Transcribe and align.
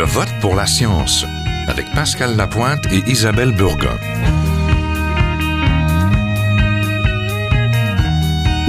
Je 0.00 0.04
vote 0.06 0.32
pour 0.40 0.54
la 0.54 0.64
science 0.64 1.26
avec 1.68 1.84
Pascal 1.92 2.34
Lapointe 2.34 2.86
et 2.90 3.02
Isabelle 3.06 3.54
Burgon. 3.54 3.98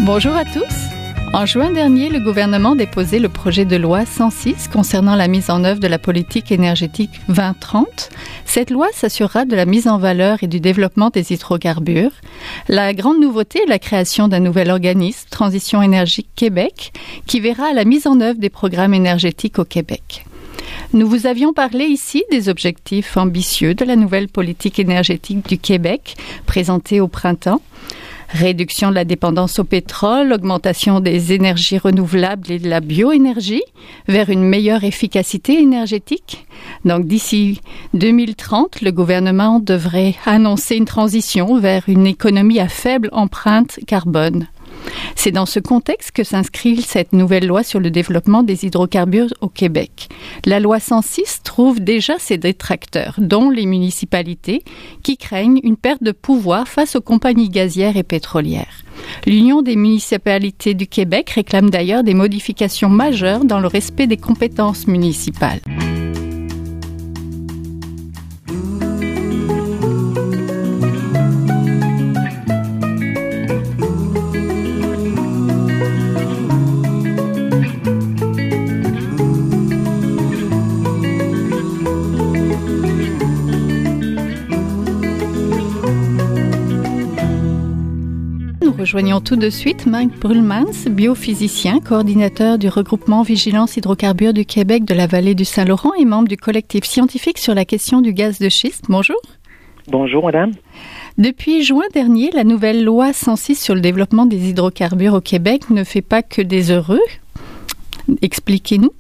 Bonjour 0.01 0.35
à 0.35 0.43
tous. 0.43 1.31
En 1.31 1.45
juin 1.45 1.71
dernier, 1.71 2.09
le 2.09 2.19
gouvernement 2.19 2.75
déposait 2.75 3.19
le 3.19 3.29
projet 3.29 3.63
de 3.63 3.77
loi 3.77 4.05
106 4.05 4.67
concernant 4.67 5.15
la 5.15 5.29
mise 5.29 5.49
en 5.49 5.63
œuvre 5.63 5.79
de 5.79 5.87
la 5.87 5.97
politique 5.97 6.51
énergétique 6.51 7.21
2030. 7.29 8.09
Cette 8.43 8.69
loi 8.69 8.87
s'assurera 8.91 9.45
de 9.45 9.55
la 9.55 9.65
mise 9.65 9.87
en 9.87 9.99
valeur 9.99 10.39
et 10.43 10.47
du 10.47 10.59
développement 10.59 11.11
des 11.11 11.31
hydrocarbures. 11.31 12.11
La 12.67 12.93
grande 12.93 13.21
nouveauté 13.21 13.61
est 13.63 13.69
la 13.69 13.79
création 13.79 14.27
d'un 14.27 14.41
nouvel 14.41 14.69
organisme, 14.69 15.29
Transition 15.29 15.81
énergique 15.81 16.27
Québec, 16.35 16.91
qui 17.25 17.39
verra 17.39 17.71
la 17.71 17.85
mise 17.85 18.05
en 18.05 18.19
œuvre 18.19 18.37
des 18.37 18.49
programmes 18.49 18.93
énergétiques 18.93 19.59
au 19.59 19.63
Québec. 19.63 20.25
Nous 20.93 21.07
vous 21.07 21.25
avions 21.25 21.53
parlé 21.53 21.85
ici 21.85 22.25
des 22.31 22.49
objectifs 22.49 23.15
ambitieux 23.15 23.73
de 23.73 23.85
la 23.85 23.95
nouvelle 23.95 24.27
politique 24.27 24.77
énergétique 24.77 25.47
du 25.47 25.57
Québec, 25.57 26.17
présentée 26.45 26.99
au 26.99 27.07
printemps. 27.07 27.61
Réduction 28.27 28.89
de 28.89 28.95
la 28.95 29.05
dépendance 29.05 29.59
au 29.59 29.63
pétrole, 29.63 30.33
augmentation 30.33 30.99
des 30.99 31.31
énergies 31.31 31.77
renouvelables 31.77 32.51
et 32.51 32.59
de 32.59 32.69
la 32.69 32.81
bioénergie 32.81 33.63
vers 34.09 34.29
une 34.29 34.43
meilleure 34.43 34.83
efficacité 34.83 35.61
énergétique. 35.61 36.45
Donc 36.83 37.05
d'ici 37.05 37.61
2030, 37.93 38.81
le 38.81 38.91
gouvernement 38.91 39.59
devrait 39.59 40.15
annoncer 40.25 40.75
une 40.75 40.85
transition 40.85 41.57
vers 41.57 41.83
une 41.87 42.05
économie 42.05 42.59
à 42.59 42.67
faible 42.67 43.07
empreinte 43.13 43.79
carbone. 43.87 44.47
C'est 45.15 45.31
dans 45.31 45.45
ce 45.45 45.59
contexte 45.59 46.11
que 46.11 46.23
s'inscrit 46.23 46.81
cette 46.81 47.13
nouvelle 47.13 47.47
loi 47.47 47.63
sur 47.63 47.79
le 47.79 47.91
développement 47.91 48.43
des 48.43 48.65
hydrocarbures 48.65 49.33
au 49.41 49.49
Québec. 49.49 50.09
La 50.45 50.59
loi 50.59 50.79
106 50.79 51.41
trouve 51.43 51.79
déjà 51.79 52.17
ses 52.19 52.37
détracteurs, 52.37 53.15
dont 53.17 53.49
les 53.49 53.65
municipalités, 53.65 54.63
qui 55.03 55.17
craignent 55.17 55.59
une 55.63 55.77
perte 55.77 56.03
de 56.03 56.11
pouvoir 56.11 56.67
face 56.67 56.95
aux 56.95 57.01
compagnies 57.01 57.49
gazières 57.49 57.97
et 57.97 58.03
pétrolières. 58.03 58.83
L'Union 59.25 59.61
des 59.61 59.75
municipalités 59.75 60.73
du 60.73 60.87
Québec 60.87 61.29
réclame 61.31 61.69
d'ailleurs 61.69 62.03
des 62.03 62.13
modifications 62.13 62.89
majeures 62.89 63.45
dans 63.45 63.59
le 63.59 63.67
respect 63.67 64.07
des 64.07 64.17
compétences 64.17 64.87
municipales. 64.87 65.61
Rejoignons 88.71 89.19
tout 89.19 89.35
de 89.35 89.49
suite 89.49 89.85
Mike 89.85 90.19
Brulmans, 90.19 90.89
biophysicien, 90.89 91.79
coordinateur 91.79 92.57
du 92.57 92.69
regroupement 92.69 93.21
Vigilance 93.21 93.77
Hydrocarbures 93.77 94.33
du 94.33 94.45
Québec 94.45 94.85
de 94.85 94.93
la 94.93 95.07
vallée 95.07 95.35
du 95.35 95.45
Saint-Laurent 95.45 95.93
et 95.99 96.05
membre 96.05 96.27
du 96.27 96.37
collectif 96.37 96.83
scientifique 96.83 97.37
sur 97.37 97.53
la 97.53 97.65
question 97.65 98.01
du 98.01 98.13
gaz 98.13 98.39
de 98.39 98.49
schiste. 98.49 98.85
Bonjour. 98.89 99.17
Bonjour, 99.87 100.25
madame. 100.25 100.51
Depuis 101.17 101.63
juin 101.63 101.83
dernier, 101.93 102.29
la 102.31 102.43
nouvelle 102.43 102.83
loi 102.83 103.13
106 103.13 103.55
sur 103.55 103.75
le 103.75 103.81
développement 103.81 104.25
des 104.25 104.49
hydrocarbures 104.49 105.15
au 105.15 105.21
Québec 105.21 105.69
ne 105.69 105.83
fait 105.83 106.01
pas 106.01 106.21
que 106.21 106.41
des 106.41 106.71
heureux. 106.71 106.99
Expliquez-nous. 108.21 108.91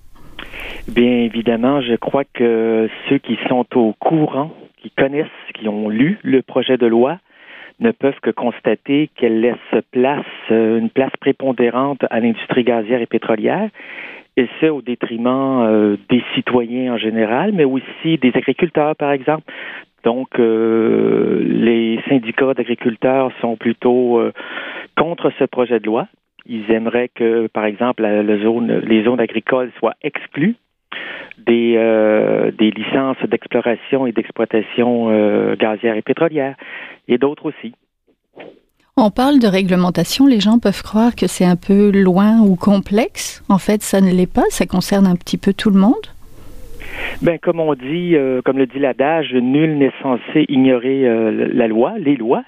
Bien 0.87 1.19
évidemment, 1.19 1.81
je 1.81 1.95
crois 1.95 2.23
que 2.25 2.89
ceux 3.09 3.19
qui 3.19 3.37
sont 3.47 3.65
au 3.75 3.93
courant, 3.99 4.51
qui 4.81 4.91
connaissent, 4.91 5.27
qui 5.59 5.67
ont 5.67 5.89
lu 5.89 6.19
le 6.23 6.41
projet 6.41 6.77
de 6.77 6.87
loi, 6.87 7.19
ne 7.81 7.91
peuvent 7.91 8.19
que 8.21 8.29
constater 8.29 9.09
qu'elle 9.15 9.41
laisse 9.41 9.83
place, 9.91 10.25
euh, 10.51 10.79
une 10.79 10.89
place 10.89 11.11
prépondérante 11.19 12.05
à 12.09 12.19
l'industrie 12.19 12.63
gazière 12.63 13.01
et 13.01 13.07
pétrolière, 13.07 13.69
et 14.37 14.47
ce 14.61 14.67
au 14.67 14.81
détriment 14.81 15.63
euh, 15.63 15.97
des 16.09 16.23
citoyens 16.35 16.93
en 16.93 16.97
général, 16.97 17.51
mais 17.53 17.65
aussi 17.65 18.17
des 18.17 18.31
agriculteurs, 18.35 18.95
par 18.95 19.11
exemple. 19.11 19.51
Donc, 20.03 20.39
euh, 20.39 21.43
les 21.43 21.99
syndicats 22.07 22.53
d'agriculteurs 22.53 23.31
sont 23.41 23.55
plutôt 23.55 24.21
contre 24.95 25.31
ce 25.37 25.43
projet 25.43 25.79
de 25.79 25.85
loi. 25.85 26.07
Ils 26.47 26.71
aimeraient 26.71 27.09
que, 27.13 27.47
par 27.47 27.65
exemple, 27.65 28.03
les 28.03 29.03
zones 29.03 29.19
agricoles 29.19 29.71
soient 29.77 29.93
exclues 30.01 30.55
des, 31.37 31.73
des 32.57 32.71
licences 32.71 33.21
d'exploration 33.27 34.07
et 34.07 34.11
d'exploitation 34.11 35.55
gazière 35.55 35.95
et 35.95 36.01
pétrolière 36.01 36.55
et 37.11 37.17
d'autres 37.17 37.45
aussi. 37.45 37.73
On 38.97 39.09
parle 39.09 39.39
de 39.39 39.47
réglementation, 39.47 40.27
les 40.27 40.39
gens 40.39 40.59
peuvent 40.59 40.83
croire 40.83 41.15
que 41.15 41.27
c'est 41.27 41.45
un 41.45 41.55
peu 41.55 41.91
loin 41.91 42.41
ou 42.41 42.55
complexe. 42.55 43.43
En 43.49 43.57
fait, 43.57 43.81
ça 43.81 44.01
ne 44.01 44.11
l'est 44.11 44.31
pas, 44.31 44.43
ça 44.49 44.65
concerne 44.65 45.07
un 45.07 45.15
petit 45.15 45.37
peu 45.37 45.53
tout 45.53 45.69
le 45.69 45.79
monde. 45.79 46.07
Ben, 47.21 47.39
comme 47.39 47.59
on 47.59 47.73
dit, 47.73 48.15
euh, 48.15 48.41
comme 48.43 48.57
le 48.57 48.65
dit 48.65 48.79
l'adage, 48.79 49.33
nul 49.33 49.77
n'est 49.77 49.93
censé 50.01 50.45
ignorer 50.49 51.07
euh, 51.07 51.49
la 51.53 51.67
loi, 51.67 51.93
les 51.97 52.15
lois. 52.15 52.43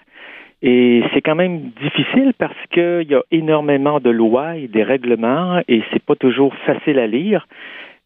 Et 0.61 1.03
c'est 1.13 1.21
quand 1.21 1.35
même 1.35 1.71
difficile 1.81 2.33
parce 2.37 2.55
qu'il 2.71 3.07
y 3.09 3.15
a 3.15 3.21
énormément 3.31 3.99
de 3.99 4.09
lois 4.09 4.55
et 4.55 4.67
des 4.67 4.83
règlements 4.83 5.59
et 5.67 5.81
c'est 5.91 6.01
pas 6.01 6.15
toujours 6.15 6.53
facile 6.65 6.99
à 6.99 7.07
lire 7.07 7.47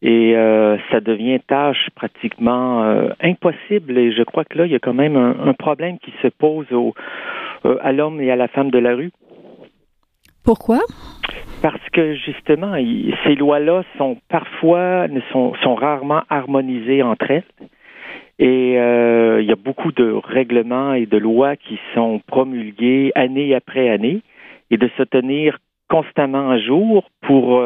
et 0.01 0.35
euh, 0.35 0.77
ça 0.91 0.99
devient 0.99 1.39
tâche 1.47 1.89
pratiquement 1.95 2.83
euh, 2.83 3.09
impossible. 3.21 3.97
Et 3.97 4.11
je 4.11 4.23
crois 4.23 4.45
que 4.45 4.57
là, 4.57 4.65
il 4.65 4.71
y 4.71 4.75
a 4.75 4.79
quand 4.79 4.93
même 4.93 5.15
un, 5.15 5.53
problème 5.53 5.97
qui 5.99 6.13
se 6.21 6.27
pose 6.27 6.71
au, 6.71 6.93
euh, 7.65 7.77
à 7.81 7.91
l'homme 7.91 8.21
et 8.21 8.29
à 8.31 8.35
la 8.35 8.47
femme 8.47 8.69
de 8.69 8.77
la 8.77 8.95
rue. 8.95 9.11
Pourquoi? 10.43 10.79
Parce 11.61 11.89
que 11.91 12.13
justement, 12.13 12.73
ces 13.25 13.35
lois-là 13.35 13.83
sont 13.97 14.17
parfois 14.29 15.07
ne 15.07 15.19
sont, 15.31 15.55
sont 15.63 15.75
rarement 15.75 16.21
harmonisées 16.29 17.01
entre 17.01 17.31
elles. 17.31 17.43
Et 18.39 18.73
il 18.73 19.45
y 19.45 19.51
a 19.51 19.55
beaucoup 19.55 19.91
de 19.91 20.11
règlements 20.23 20.93
et 20.93 21.07
de 21.07 21.17
lois 21.17 21.55
qui 21.55 21.79
sont 21.95 22.21
promulgués 22.27 23.11
année 23.15 23.55
après 23.55 23.89
année 23.89 24.21
et 24.69 24.77
de 24.77 24.87
se 24.95 25.03
tenir 25.03 25.57
constamment 25.89 26.51
à 26.51 26.59
jour 26.59 27.09
pour 27.21 27.63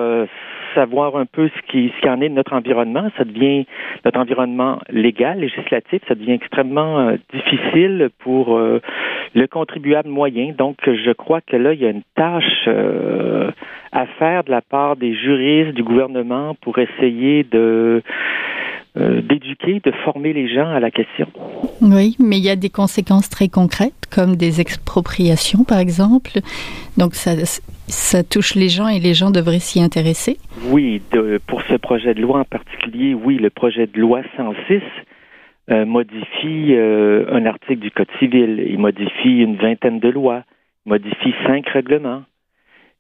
savoir 0.74 1.16
un 1.16 1.26
peu 1.26 1.50
ce 1.50 1.72
qui, 1.72 1.92
en 2.08 2.22
est 2.22 2.30
de 2.30 2.34
notre 2.34 2.54
environnement. 2.54 3.09
Ça 3.18 3.24
devient 3.24 3.66
notre 4.06 4.20
environnement 4.20 4.80
légal, 4.90 5.40
législatif, 5.40 6.02
ça 6.08 6.16
devient 6.16 6.34
extrêmement 6.34 7.00
euh, 7.00 7.16
difficile 7.34 8.09
pour 8.20 8.58
euh, 8.58 8.82
le 9.34 9.48
contribuable 9.48 10.09
moyen. 10.09 10.54
Donc, 10.58 10.78
je 10.86 11.12
crois 11.12 11.42
que 11.42 11.56
là, 11.56 11.74
il 11.74 11.82
y 11.82 11.86
a 11.86 11.90
une 11.90 12.04
tâche 12.16 12.66
euh, 12.68 13.52
à 13.92 14.06
faire 14.06 14.44
de 14.44 14.52
la 14.52 14.62
part 14.62 14.96
des 14.96 15.14
juristes, 15.14 15.74
du 15.74 15.84
gouvernement 15.84 16.56
pour 16.62 16.78
essayer 16.80 17.44
de 17.44 18.02
d'éduquer, 18.96 19.79
de 19.84 19.91
former 20.03 20.34
les 20.34 20.53
gens 20.53 20.69
à 20.69 20.79
la 20.79 20.91
question. 20.91 21.28
Oui, 21.81 22.18
mais 22.19 22.38
il 22.38 22.44
y 22.44 22.50
a 22.50 22.57
des 22.57 22.69
conséquences 22.69 23.29
très 23.29 23.47
concrètes, 23.47 24.09
comme 24.13 24.35
des 24.35 24.59
expropriations, 24.59 25.63
par 25.63 25.79
exemple. 25.79 26.40
Donc, 26.97 27.16
ça, 27.16 27.31
ça 27.91 28.24
touche 28.24 28.56
les 28.56 28.69
gens 28.69 28.88
et 28.88 29.00
les 29.00 29.13
gens 29.13 29.31
devraient 29.31 29.59
s'y 29.59 29.81
intéresser? 29.81 30.38
Oui, 30.69 31.02
pour 31.47 31.62
ce 31.63 31.75
projet 31.75 32.13
de 32.13 32.22
loi 32.22 32.40
en 32.40 32.46
particulier, 32.46 33.13
oui, 33.13 33.38
le 33.38 33.50
projet 33.50 33.88
de 33.88 34.00
loi 34.00 34.22
106 34.38 34.81
euh, 35.69 35.85
modifie 35.85 36.73
euh, 36.73 37.25
un 37.31 37.46
article 37.46 37.79
du 37.79 37.91
Code 37.91 38.09
civil, 38.19 38.66
il 38.68 38.79
modifie 38.79 39.41
une 39.41 39.58
vingtaine 39.58 40.00
de 40.00 40.09
lois, 40.09 40.44
il 40.85 40.90
modifie 40.90 41.34
cinq 41.46 41.68
règlements. 41.69 42.23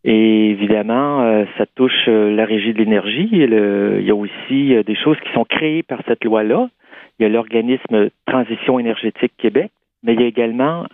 Et 0.03 0.49
évidemment, 0.49 1.21
euh, 1.21 1.45
ça 1.57 1.65
touche 1.75 2.07
la 2.07 2.45
régie 2.45 2.73
de 2.73 2.79
l'énergie. 2.79 3.29
Il 3.31 4.03
y 4.05 4.11
a 4.11 4.15
aussi 4.15 4.83
des 4.83 4.95
choses 4.95 5.17
qui 5.19 5.31
sont 5.33 5.45
créées 5.45 5.83
par 5.83 5.99
cette 6.07 6.23
loi-là. 6.23 6.69
Il 7.19 7.23
y 7.23 7.25
a 7.25 7.29
l'organisme 7.29 8.09
Transition 8.25 8.79
énergétique 8.79 9.33
Québec, 9.37 9.71
mais 10.03 10.13
il 10.13 10.21
y 10.21 10.23
a 10.23 10.27
également 10.27 10.85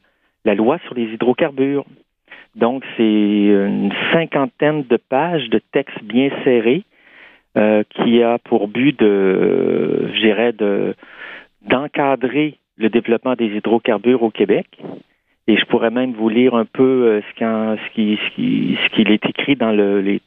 la 0.44 0.56
loi 0.56 0.78
sur 0.86 0.94
les 0.94 1.06
hydrocarbures. 1.14 1.86
Donc, 2.56 2.84
c'est 2.98 3.04
une 3.04 3.94
cinquantaine 4.12 4.84
de 4.84 4.98
pages 4.98 5.50
de 5.50 5.62
textes 5.72 6.04
bien 6.04 6.30
serrés 6.44 6.84
euh, 7.58 7.84
qui 7.90 8.22
a 8.22 8.38
pour 8.40 8.68
but 8.68 9.00
de, 9.00 10.10
je 10.14 10.20
dirais, 10.22 10.54
de, 10.54 10.96
d'encadrer 11.64 12.58
le 12.78 12.90
développement 12.90 13.36
des 13.36 13.48
hydrocarbures 13.48 14.22
au 14.22 14.30
Québec. 14.30 14.68
Et 15.48 15.58
je 15.58 15.66
pourrais 15.66 15.92
même 15.92 16.14
vous 16.14 16.30
lire 16.30 16.56
un 16.56 16.66
peu 16.66 17.08
euh, 17.08 17.22
ce, 17.30 17.94
qui, 17.94 18.20
qu'il 18.94 19.12
est 19.12 19.26
écrit 19.26 19.56
dans 19.56 19.72
le, 19.72 20.02
les, 20.02 20.22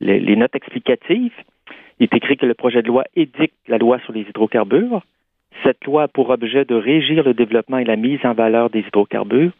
les, 0.00 0.36
notes 0.36 0.54
explicatives. 0.54 1.34
Il 2.00 2.04
est 2.04 2.14
écrit 2.14 2.36
que 2.36 2.46
le 2.46 2.54
projet 2.54 2.82
de 2.82 2.88
loi 2.88 3.04
édicte 3.14 3.54
la 3.68 3.78
loi 3.78 3.98
sur 4.00 4.12
les 4.12 4.22
hydrocarbures. 4.22 5.02
Cette 5.62 5.84
loi 5.84 6.04
a 6.04 6.08
pour 6.08 6.30
objet 6.30 6.64
de 6.64 6.74
régir 6.74 7.22
le 7.22 7.34
développement 7.34 7.78
et 7.78 7.84
la 7.84 7.96
mise 7.96 8.24
en 8.24 8.32
valeur 8.32 8.70
des 8.70 8.80
hydrocarbures 8.80 9.52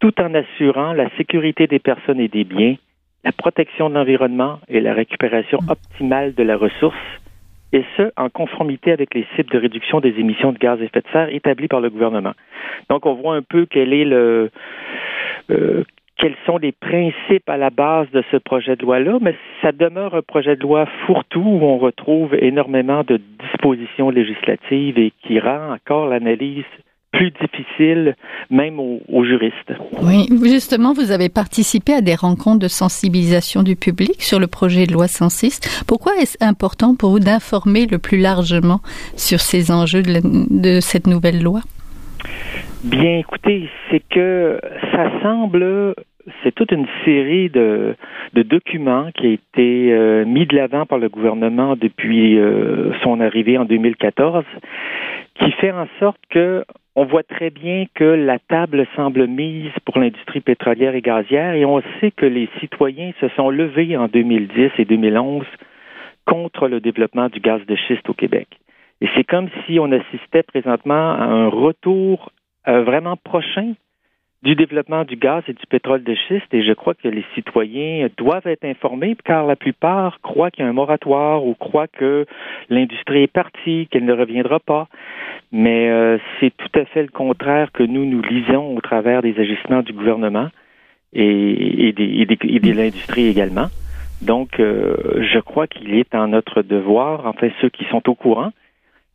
tout 0.00 0.18
en 0.20 0.34
assurant 0.34 0.92
la 0.92 1.08
sécurité 1.16 1.66
des 1.66 1.78
personnes 1.78 2.20
et 2.20 2.28
des 2.28 2.44
biens, 2.44 2.76
la 3.22 3.32
protection 3.32 3.90
de 3.90 3.94
l'environnement 3.94 4.58
et 4.68 4.80
la 4.80 4.94
récupération 4.94 5.58
optimale 5.68 6.34
de 6.34 6.42
la 6.42 6.56
ressource, 6.56 6.96
et 7.72 7.84
ce, 7.96 8.10
en 8.16 8.28
conformité 8.28 8.92
avec 8.92 9.14
les 9.14 9.26
cibles 9.36 9.50
de 9.50 9.58
réduction 9.58 10.00
des 10.00 10.18
émissions 10.18 10.52
de 10.52 10.58
gaz 10.58 10.80
à 10.80 10.84
effet 10.84 11.00
de 11.00 11.08
serre 11.12 11.34
établis 11.34 11.68
par 11.68 11.80
le 11.80 11.90
gouvernement. 11.90 12.32
Donc, 12.88 13.06
on 13.06 13.14
voit 13.14 13.36
un 13.36 13.42
peu 13.42 13.66
quel 13.68 13.92
est 13.92 14.04
le... 14.04 14.50
Euh, 15.50 15.84
quels 16.16 16.36
sont 16.44 16.58
les 16.58 16.72
principes 16.72 17.48
à 17.48 17.56
la 17.56 17.70
base 17.70 18.10
de 18.10 18.22
ce 18.30 18.36
projet 18.36 18.76
de 18.76 18.82
loi-là, 18.82 19.16
mais 19.22 19.34
ça 19.62 19.72
demeure 19.72 20.14
un 20.14 20.20
projet 20.20 20.54
de 20.54 20.60
loi 20.60 20.84
fourre-tout 21.06 21.40
où 21.40 21.64
on 21.64 21.78
retrouve 21.78 22.34
énormément 22.34 23.04
de 23.04 23.18
dispositions 23.40 24.10
législatives 24.10 24.98
et 24.98 25.12
qui 25.22 25.40
rend 25.40 25.72
encore 25.72 26.08
l'analyse 26.08 26.66
plus 27.12 27.32
difficile, 27.32 28.14
même 28.50 28.78
aux, 28.78 29.24
juristes. 29.24 29.72
Oui, 30.02 30.28
justement, 30.44 30.92
vous 30.92 31.10
avez 31.10 31.28
participé 31.28 31.92
à 31.92 32.00
des 32.00 32.14
rencontres 32.14 32.60
de 32.60 32.68
sensibilisation 32.68 33.62
du 33.62 33.76
public 33.76 34.22
sur 34.22 34.38
le 34.38 34.46
projet 34.46 34.86
de 34.86 34.92
loi 34.92 35.08
106. 35.08 35.84
Pourquoi 35.86 36.16
est-ce 36.16 36.36
important 36.40 36.94
pour 36.94 37.10
vous 37.10 37.20
d'informer 37.20 37.86
le 37.86 37.98
plus 37.98 38.18
largement 38.18 38.80
sur 39.16 39.40
ces 39.40 39.72
enjeux 39.72 40.02
de, 40.02 40.80
cette 40.80 41.06
nouvelle 41.06 41.42
loi? 41.42 41.60
Bien, 42.84 43.18
écoutez, 43.18 43.68
c'est 43.90 44.02
que 44.08 44.60
ça 44.92 45.10
semble 45.22 45.94
c'est 46.42 46.54
toute 46.54 46.70
une 46.70 46.86
série 47.04 47.48
de, 47.48 47.96
documents 48.34 49.10
qui 49.14 49.26
a 49.26 49.30
été 49.30 49.92
euh, 49.92 50.24
mis 50.24 50.46
de 50.46 50.54
l'avant 50.56 50.86
par 50.86 50.98
le 50.98 51.08
gouvernement 51.08 51.76
depuis 51.76 52.38
euh, 52.38 52.92
son 53.02 53.20
arrivée 53.20 53.58
en 53.58 53.64
2014, 53.64 54.44
qui 55.34 55.50
fait 55.52 55.72
en 55.72 55.86
sorte 55.98 56.20
que 56.30 56.64
on 57.00 57.06
voit 57.06 57.22
très 57.22 57.48
bien 57.48 57.86
que 57.94 58.04
la 58.04 58.38
table 58.38 58.86
semble 58.94 59.26
mise 59.26 59.72
pour 59.86 59.98
l'industrie 59.98 60.42
pétrolière 60.42 60.94
et 60.94 61.00
gazière 61.00 61.54
et 61.54 61.64
on 61.64 61.80
sait 61.98 62.10
que 62.10 62.26
les 62.26 62.46
citoyens 62.60 63.12
se 63.22 63.28
sont 63.30 63.48
levés 63.48 63.96
en 63.96 64.06
2010 64.06 64.72
et 64.76 64.84
2011 64.84 65.46
contre 66.26 66.68
le 66.68 66.78
développement 66.78 67.30
du 67.30 67.40
gaz 67.40 67.64
de 67.64 67.74
schiste 67.74 68.06
au 68.10 68.12
Québec. 68.12 68.48
Et 69.00 69.08
c'est 69.16 69.24
comme 69.24 69.48
si 69.64 69.80
on 69.80 69.90
assistait 69.92 70.42
présentement 70.42 71.12
à 71.14 71.24
un 71.24 71.48
retour 71.48 72.32
euh, 72.68 72.82
vraiment 72.82 73.16
prochain 73.16 73.72
du 74.42 74.54
développement 74.54 75.04
du 75.04 75.16
gaz 75.16 75.42
et 75.48 75.52
du 75.52 75.66
pétrole 75.68 76.02
de 76.02 76.14
schiste 76.14 76.52
et 76.52 76.62
je 76.62 76.72
crois 76.72 76.94
que 76.94 77.08
les 77.08 77.24
citoyens 77.34 78.08
doivent 78.16 78.46
être 78.46 78.64
informés 78.64 79.16
car 79.22 79.46
la 79.46 79.56
plupart 79.56 80.20
croient 80.22 80.50
qu'il 80.50 80.64
y 80.64 80.66
a 80.66 80.70
un 80.70 80.74
moratoire 80.74 81.44
ou 81.44 81.54
croient 81.54 81.88
que 81.88 82.24
l'industrie 82.70 83.24
est 83.24 83.32
partie, 83.32 83.86
qu'elle 83.90 84.06
ne 84.06 84.14
reviendra 84.14 84.58
pas. 84.58 84.88
Mais 85.52 85.90
euh, 85.90 86.16
c'est 86.38 86.56
tout 86.56 86.78
à 86.78 86.86
fait 86.86 87.02
le 87.02 87.08
contraire 87.08 87.70
que 87.72 87.82
nous, 87.82 88.06
nous 88.06 88.22
lisons 88.22 88.76
au 88.76 88.80
travers 88.80 89.20
des 89.20 89.38
agissements 89.38 89.82
du 89.82 89.92
gouvernement 89.92 90.48
et, 91.12 91.92
des, 91.92 92.26
et, 92.26 92.60
de 92.60 92.72
l'industrie 92.72 93.26
également. 93.26 93.66
Donc, 94.22 94.60
euh, 94.60 94.96
je 95.32 95.38
crois 95.38 95.66
qu'il 95.66 95.94
est 95.94 96.14
en 96.14 96.28
notre 96.28 96.62
devoir, 96.62 97.26
enfin 97.26 97.48
ceux 97.60 97.68
qui 97.68 97.84
sont 97.86 98.08
au 98.08 98.14
courant, 98.14 98.52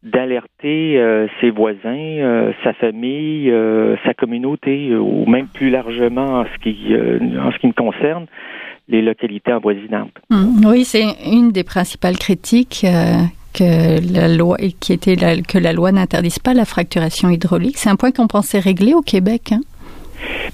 d'alerter 0.05 0.99
euh, 0.99 1.27
ses 1.41 1.49
voisins, 1.49 1.79
euh, 1.87 2.51
sa 2.63 2.73
famille, 2.73 3.49
euh, 3.49 3.95
sa 4.05 4.13
communauté, 4.13 4.95
ou 4.95 5.25
même 5.25 5.47
plus 5.47 5.71
largement 5.71 6.41
en 6.41 6.45
ce 6.45 6.59
qui 6.61 6.95
en 6.95 7.51
ce 7.51 7.57
qui 7.57 7.67
me 7.67 7.73
concerne, 7.73 8.27
les 8.87 9.01
localités 9.01 9.51
avoisinantes. 9.51 10.13
Mmh. 10.29 10.65
oui, 10.67 10.83
c'est 10.83 11.03
une 11.25 11.51
des 11.51 11.63
principales 11.63 12.17
critiques 12.17 12.85
que 13.53 14.13
la 14.13 14.27
loi 14.27 14.57
qui 14.79 14.93
était 14.93 15.15
que 15.15 15.57
la 15.57 15.73
loi 15.73 15.91
n'interdise 15.91 16.37
pas 16.37 16.53
la 16.53 16.65
fracturation 16.65 17.29
hydraulique. 17.29 17.77
C'est 17.77 17.89
un 17.89 17.95
point 17.95 18.11
qu'on 18.11 18.27
pensait 18.27 18.59
régler 18.59 18.93
au 18.93 19.01
Québec. 19.01 19.53
Hein? 19.53 19.61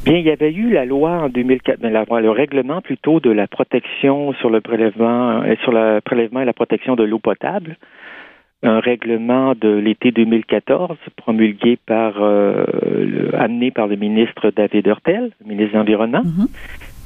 Bien, 0.05 0.17
il 0.17 0.25
y 0.25 0.31
avait 0.31 0.53
eu 0.53 0.71
la 0.71 0.85
loi 0.85 1.11
en 1.23 1.29
2004, 1.29 1.79
mais 1.83 1.91
ben, 1.91 2.19
le 2.19 2.31
règlement 2.31 2.79
plutôt 2.81 3.19
de 3.19 3.29
la 3.29 3.47
protection 3.47 4.33
sur 4.33 4.49
le 4.49 4.61
prélèvement, 4.61 5.43
sur 5.63 5.73
le 5.73 5.99
prélèvement 5.99 6.39
et 6.39 6.45
la 6.45 6.53
protection 6.53 6.95
de 6.95 7.03
l'eau 7.03 7.19
potable 7.19 7.75
un 8.63 8.79
règlement 8.79 9.53
de 9.55 9.69
l'été 9.69 10.11
2014 10.11 10.97
promulgué 11.15 11.77
par 11.85 12.21
euh, 12.21 12.65
amené 13.33 13.71
par 13.71 13.87
le 13.87 13.95
ministre 13.95 14.51
David 14.55 14.87
Hurtel, 14.87 15.31
le 15.41 15.47
ministre 15.47 15.73
de 15.73 15.77
l'Environnement. 15.77 16.23
Mhm. 16.23 16.47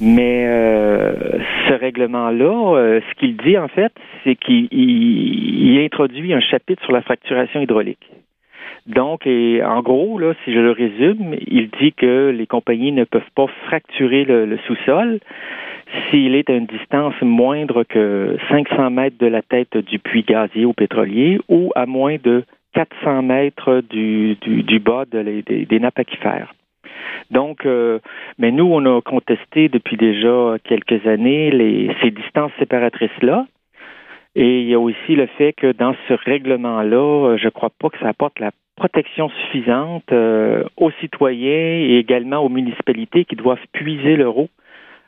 Mais 0.00 0.44
euh, 0.46 1.38
ce 1.68 1.72
règlement-là, 1.72 2.76
euh, 2.76 3.00
ce 3.08 3.18
qu'il 3.18 3.36
dit 3.38 3.56
en 3.56 3.68
fait, 3.68 3.92
c'est 4.24 4.36
qu'il 4.36 5.80
introduit 5.82 6.34
un 6.34 6.40
chapitre 6.40 6.82
sur 6.82 6.92
la 6.92 7.00
fracturation 7.00 7.60
hydraulique. 7.60 8.06
Donc, 8.86 9.26
et 9.26 9.62
en 9.64 9.82
gros, 9.82 10.18
là, 10.18 10.34
si 10.44 10.52
je 10.52 10.60
le 10.60 10.70
résume, 10.70 11.34
il 11.46 11.70
dit 11.80 11.92
que 11.92 12.30
les 12.30 12.46
compagnies 12.46 12.92
ne 12.92 13.04
peuvent 13.04 13.30
pas 13.34 13.46
fracturer 13.66 14.24
le 14.24 14.58
sous-sol, 14.66 15.18
s'il 16.10 16.34
est 16.34 16.50
à 16.50 16.54
une 16.54 16.66
distance 16.66 17.14
moindre 17.22 17.84
que 17.84 18.36
500 18.48 18.90
mètres 18.90 19.18
de 19.18 19.26
la 19.26 19.42
tête 19.42 19.76
du 19.76 19.98
puits 19.98 20.24
gazier 20.24 20.64
ou 20.64 20.72
pétrolier 20.72 21.38
ou 21.48 21.72
à 21.74 21.86
moins 21.86 22.16
de 22.22 22.44
400 22.74 23.22
mètres 23.22 23.82
du, 23.88 24.36
du, 24.36 24.78
bas 24.78 25.04
de 25.10 25.22
des, 25.22 25.80
nappes 25.80 25.98
aquifères. 25.98 26.54
Donc, 27.30 27.64
euh, 27.64 28.00
mais 28.38 28.50
nous, 28.50 28.66
on 28.66 28.84
a 28.84 29.00
contesté 29.00 29.68
depuis 29.68 29.96
déjà 29.96 30.56
quelques 30.64 31.06
années 31.06 31.50
les, 31.50 31.90
ces 32.02 32.10
distances 32.10 32.52
séparatrices-là. 32.58 33.46
Et 34.34 34.60
il 34.60 34.68
y 34.68 34.74
a 34.74 34.80
aussi 34.80 35.14
le 35.14 35.26
fait 35.26 35.54
que 35.54 35.72
dans 35.72 35.94
ce 36.08 36.12
règlement-là, 36.12 37.36
je 37.38 37.44
ne 37.46 37.50
crois 37.50 37.70
pas 37.70 37.88
que 37.88 37.98
ça 37.98 38.08
apporte 38.08 38.38
la 38.38 38.50
protection 38.76 39.30
suffisante 39.30 40.12
euh, 40.12 40.62
aux 40.76 40.90
citoyens 41.00 41.80
et 41.80 41.98
également 41.98 42.38
aux 42.38 42.48
municipalités 42.48 43.24
qui 43.24 43.34
doivent 43.34 43.64
puiser 43.72 44.16
l'euro 44.16 44.48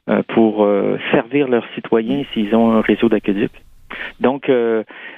euh, 0.08 0.22
pour 0.34 0.64
euh, 0.64 0.98
servir 1.12 1.48
leurs 1.48 1.66
citoyens 1.74 2.24
s'ils 2.32 2.54
ont 2.56 2.72
un 2.72 2.80
réseau 2.80 3.08
d'aqueduc. 3.08 3.52
Donc, 4.20 4.50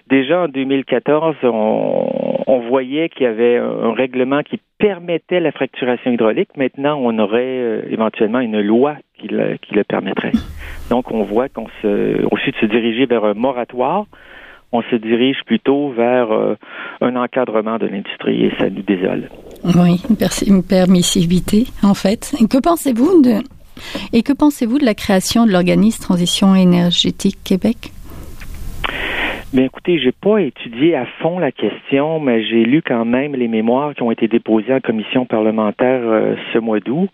déjà 0.08 0.42
en 0.42 0.48
2014, 0.48 1.36
on, 1.42 2.42
on 2.46 2.58
voyait 2.68 3.08
qu'il 3.08 3.24
y 3.24 3.26
avait 3.26 3.56
un 3.56 3.92
règlement 3.92 4.42
qui 4.42 4.60
permettait 4.78 5.40
la 5.40 5.52
fracturation 5.52 6.12
hydraulique. 6.12 6.50
Maintenant, 6.56 6.98
on 7.02 7.18
aurait 7.18 7.82
éventuellement 7.90 8.38
une 8.40 8.60
loi 8.60 8.96
qui 9.18 9.28
le, 9.28 9.84
permettrait. 9.84 10.32
Donc, 10.88 11.10
on 11.10 11.24
voit 11.24 11.48
qu'on 11.48 11.66
se, 11.82 11.86
de 12.22 12.56
se 12.60 12.66
diriger 12.66 13.06
vers 13.06 13.24
un 13.24 13.34
moratoire, 13.34 14.06
on 14.72 14.82
se 14.82 14.96
dirige 14.96 15.38
plutôt 15.46 15.90
vers 15.90 16.28
un 17.00 17.16
encadrement 17.16 17.78
de 17.78 17.86
l'industrie 17.86 18.44
et 18.44 18.52
ça 18.58 18.70
nous 18.70 18.82
désole. 18.82 19.28
Oui, 19.64 20.02
une 20.46 20.62
permissivité, 20.62 21.66
en 21.82 21.94
fait. 21.94 22.34
Que 22.48 22.58
pensez-vous 22.60 23.22
de, 23.22 23.42
et 24.12 24.22
que 24.22 24.32
pensez-vous 24.32 24.78
de 24.78 24.84
la 24.84 24.94
création 24.94 25.46
de 25.46 25.52
l'organisme 25.52 26.02
Transition 26.02 26.54
énergétique 26.54 27.38
Québec? 27.44 27.92
Bien, 29.52 29.64
écoutez, 29.64 29.98
j'ai 29.98 30.12
pas 30.12 30.38
étudié 30.38 30.94
à 30.94 31.06
fond 31.20 31.40
la 31.40 31.50
question, 31.50 32.20
mais 32.20 32.44
j'ai 32.44 32.64
lu 32.64 32.82
quand 32.86 33.04
même 33.04 33.34
les 33.34 33.48
mémoires 33.48 33.94
qui 33.94 34.02
ont 34.02 34.12
été 34.12 34.28
déposées 34.28 34.72
en 34.72 34.80
commission 34.80 35.26
parlementaire 35.26 36.02
euh, 36.04 36.36
ce 36.52 36.58
mois 36.58 36.78
d'août. 36.78 37.10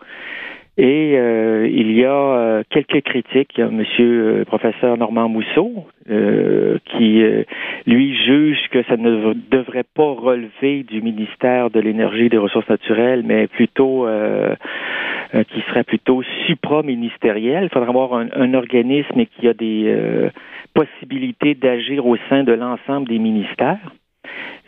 Et 0.79 1.17
euh, 1.17 1.67
il 1.67 1.91
y 1.91 2.05
a 2.05 2.11
euh, 2.11 2.63
quelques 2.69 3.01
critiques. 3.01 3.51
Il 3.57 3.61
y 3.61 3.63
a 3.63 3.69
Monsieur 3.69 4.43
professeur 4.45 4.97
Normand 4.97 5.29
Mousseau 5.29 5.87
qui, 6.07 7.21
lui, 7.85 8.15
juge 8.25 8.59
que 8.71 8.81
ça 8.83 8.95
ne 8.95 9.33
devrait 9.51 9.83
pas 9.93 10.13
relever 10.13 10.83
du 10.83 11.01
ministère 11.01 11.69
de 11.69 11.81
l'Énergie 11.81 12.25
et 12.25 12.29
des 12.29 12.37
Ressources 12.37 12.69
naturelles, 12.69 13.23
mais 13.25 13.47
plutôt 13.47 14.07
euh, 15.35 15.43
qui 15.43 15.59
serait 15.67 15.83
plutôt 15.83 16.23
supraministériel. 16.45 17.65
Il 17.65 17.69
faudrait 17.69 17.89
avoir 17.89 18.13
un, 18.13 18.53
organisme 18.53 19.25
qui 19.25 19.49
a 19.49 19.53
des 19.53 19.83
euh, 19.87 20.29
possibilités 20.73 21.53
d'agir 21.53 22.05
au 22.07 22.15
sein 22.29 22.45
de 22.45 22.53
l'ensemble 22.53 23.09
des 23.09 23.19
ministères. 23.19 23.91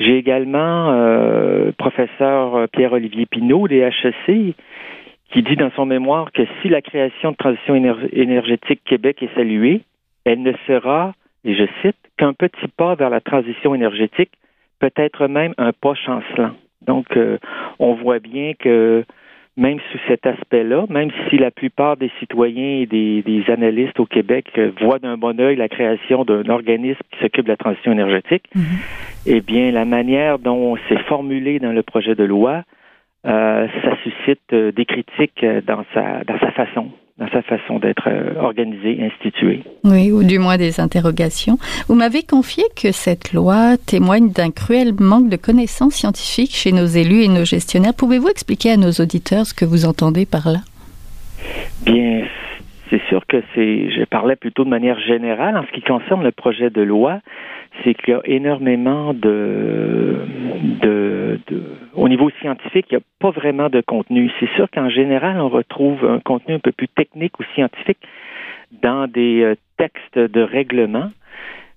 J'ai 0.01 0.17
également 0.17 0.91
euh, 0.91 1.71
professeur 1.77 2.67
Pierre-Olivier 2.73 3.25
Pinault 3.25 3.69
des 3.69 3.79
HEC 3.79 4.53
qui 5.31 5.43
dit 5.43 5.55
dans 5.55 5.71
son 5.71 5.85
mémoire 5.85 6.31
que 6.31 6.43
si 6.61 6.69
la 6.69 6.81
création 6.81 7.31
de 7.31 7.35
transition 7.35 7.75
énergétique 7.75 8.81
Québec 8.85 9.21
est 9.21 9.33
saluée, 9.35 9.81
elle 10.25 10.41
ne 10.41 10.53
sera, 10.67 11.13
et 11.43 11.55
je 11.55 11.65
cite, 11.81 11.97
qu'un 12.17 12.33
petit 12.33 12.67
pas 12.75 12.95
vers 12.95 13.09
la 13.09 13.21
transition 13.21 13.75
énergétique, 13.75 14.31
peut-être 14.79 15.27
même 15.27 15.53
un 15.57 15.71
pas 15.71 15.93
chancelant. 15.93 16.51
Donc, 16.81 17.07
on 17.77 17.93
voit 17.93 18.19
bien 18.19 18.53
que 18.57 19.05
même 19.59 19.79
sous 19.91 19.99
cet 20.07 20.25
aspect-là, 20.25 20.85
même 20.89 21.11
si 21.29 21.37
la 21.37 21.51
plupart 21.51 21.97
des 21.97 22.09
citoyens 22.19 22.81
et 22.81 22.85
des, 22.85 23.43
analystes 23.49 23.99
au 23.99 24.05
Québec 24.05 24.47
euh, 24.57 24.71
voient 24.79 24.99
d'un 24.99 25.17
bon 25.17 25.39
œil 25.39 25.57
la 25.57 25.67
création 25.67 26.23
d'un 26.23 26.47
organisme 26.49 27.01
qui 27.11 27.19
s'occupe 27.19 27.45
de 27.45 27.49
la 27.49 27.57
transition 27.57 27.91
énergétique, 27.91 28.45
mhm. 28.55 28.63
eh 29.25 29.41
bien, 29.41 29.71
la 29.71 29.85
manière 29.85 30.39
dont 30.39 30.77
c'est 30.87 30.99
formulé 31.03 31.59
dans 31.59 31.73
le 31.73 31.83
projet 31.83 32.15
de 32.15 32.23
loi, 32.23 32.51
euh, 32.57 32.61
ça 33.23 33.95
suscite 34.03 34.41
euh, 34.53 34.71
des 34.71 34.85
critiques 34.85 35.45
dans 35.65 35.83
sa, 35.93 36.23
dans 36.23 36.39
sa 36.39 36.51
façon 36.51 36.91
dans 37.19 37.29
sa 37.29 37.41
façon 37.41 37.79
d'être 37.79 38.07
euh, 38.07 38.39
organisée, 38.39 38.97
instituée. 39.03 39.63
Oui, 39.83 40.11
ou 40.11 40.23
du 40.23 40.39
moins 40.39 40.57
des 40.57 40.79
interrogations. 40.79 41.57
Vous 41.87 41.95
m'avez 41.95 42.23
confié 42.23 42.63
que 42.81 42.91
cette 42.93 43.33
loi 43.33 43.75
témoigne 43.77 44.31
d'un 44.31 44.51
cruel 44.51 44.93
manque 44.99 45.27
de 45.29 45.35
connaissances 45.35 45.95
scientifiques 45.95 46.55
chez 46.55 46.71
nos 46.71 46.85
élus 46.85 47.23
et 47.23 47.27
nos 47.27 47.43
gestionnaires. 47.43 47.93
Pouvez-vous 47.93 48.29
expliquer 48.29 48.71
à 48.71 48.77
nos 48.77 48.91
auditeurs 48.91 49.45
ce 49.45 49.53
que 49.53 49.65
vous 49.65 49.85
entendez 49.85 50.25
par 50.25 50.47
là? 50.47 50.59
Bien, 51.85 52.23
c'est 52.89 53.01
sûr 53.09 53.25
que 53.27 53.43
c'est, 53.53 53.91
je 53.91 54.05
parlais 54.05 54.37
plutôt 54.37 54.63
de 54.63 54.69
manière 54.69 54.99
générale 54.99 55.57
en 55.57 55.65
ce 55.65 55.71
qui 55.71 55.81
concerne 55.81 56.23
le 56.23 56.31
projet 56.31 56.69
de 56.69 56.81
loi. 56.81 57.19
C'est 57.83 57.93
qu'il 57.93 58.13
y 58.13 58.17
a 58.17 58.21
énormément 58.25 59.13
de, 59.13 60.17
de, 60.81 61.39
de, 61.47 61.63
au 61.93 62.07
niveau 62.09 62.29
scientifique, 62.41 62.87
il 62.91 62.95
n'y 62.95 63.01
a 63.01 63.05
pas 63.19 63.31
vraiment 63.31 63.69
de 63.69 63.81
contenu. 63.81 64.31
C'est 64.39 64.49
sûr 64.55 64.67
qu'en 64.71 64.89
général, 64.89 65.39
on 65.39 65.49
retrouve 65.49 66.05
un 66.05 66.19
contenu 66.19 66.55
un 66.55 66.59
peu 66.59 66.71
plus 66.71 66.87
technique 66.87 67.39
ou 67.39 67.43
scientifique 67.55 67.99
dans 68.81 69.07
des 69.07 69.41
euh, 69.43 69.55
textes 69.77 70.17
de 70.17 70.41
règlement. 70.41 71.11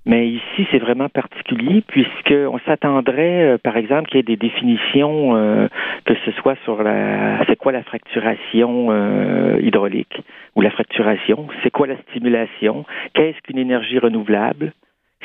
Mais 0.04 0.28
ici, 0.28 0.66
c'est 0.72 0.80
vraiment 0.80 1.08
particulier 1.08 1.80
puisqu'on 1.86 2.58
s'attendrait, 2.66 3.52
euh, 3.52 3.58
par 3.58 3.76
exemple, 3.76 4.08
qu'il 4.08 4.16
y 4.16 4.20
ait 4.20 4.22
des 4.24 4.36
définitions, 4.36 5.36
euh, 5.36 5.68
que 6.04 6.14
ce 6.24 6.32
soit 6.32 6.56
sur 6.64 6.82
la, 6.82 7.44
c'est 7.46 7.56
quoi 7.56 7.70
la 7.70 7.84
fracturation 7.84 8.90
hydraulique 9.60 10.20
ou 10.56 10.60
la 10.60 10.70
fracturation, 10.70 11.46
c'est 11.62 11.70
quoi 11.70 11.86
la 11.86 11.96
stimulation, 12.08 12.84
qu'est-ce 13.14 13.40
qu'une 13.42 13.58
énergie 13.58 13.98
renouvelable, 14.00 14.72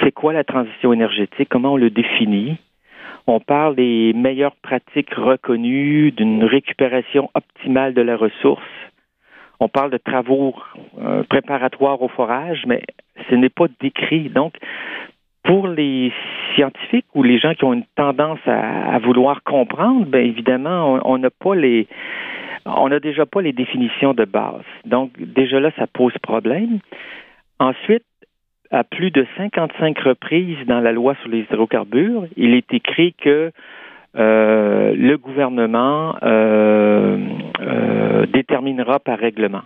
c'est 0.02 0.12
quoi 0.12 0.34
la 0.34 0.44
transition 0.44 0.94
énergétique, 0.94 1.50
comment 1.50 1.74
on 1.74 1.78
le 1.78 1.90
définit? 1.90 2.58
On 3.26 3.40
parle 3.40 3.76
des 3.76 4.14
meilleures 4.14 4.56
pratiques 4.56 5.14
reconnues, 5.14 6.12
d'une 6.12 6.44
récupération 6.44 7.30
optimale 7.34 7.94
de 7.94 8.02
la 8.02 8.16
ressource. 8.16 8.64
On 9.60 9.68
parle 9.68 9.92
de 9.92 9.98
travaux 9.98 10.56
préparatoires 11.30 12.02
au 12.02 12.08
forage, 12.08 12.64
mais 12.68 12.84
ce 13.30 13.36
n'est 13.36 13.50
pas 13.50 13.66
décrit. 13.82 14.30
Donc, 14.30 14.54
pour 15.44 15.68
les 15.68 16.12
scientifiques 16.54 17.08
ou 17.16 17.24
les 17.24 17.40
gens 17.40 17.54
qui 17.54 17.64
ont 17.64 17.74
une 17.74 17.86
tendance 17.96 18.40
à, 18.46 18.98
vouloir 19.00 19.44
comprendre, 19.44 20.06
bien 20.06 20.22
évidemment, 20.22 21.00
on 21.06 21.18
n'a 21.18 21.30
pas 21.30 21.56
les 21.56 21.88
on 22.66 22.90
n'a 22.90 23.00
déjà 23.00 23.26
pas 23.26 23.42
les 23.42 23.54
définitions 23.54 24.14
de 24.14 24.26
base. 24.26 24.66
Donc, 24.84 25.12
déjà 25.18 25.62
là, 25.62 25.72
ça 25.78 25.88
pose 25.88 26.12
problème. 26.22 26.80
Ensuite, 27.60 28.04
à 28.72 28.84
plus 28.84 29.12
de 29.12 29.26
55 29.38 29.98
reprises 30.00 30.66
dans 30.68 30.80
la 30.80 30.92
loi 30.92 31.16
sur 31.22 31.30
les 31.30 31.40
hydrocarbures, 31.40 32.28
il 32.36 32.54
est 32.54 32.74
écrit 32.74 33.14
que 33.14 33.52
euh, 34.18 34.94
le 34.96 35.18
gouvernement 35.18 36.16
euh, 36.24 37.18
euh, 37.62 38.26
déterminera 38.28 39.00
par 39.00 39.20
règlement 39.20 39.64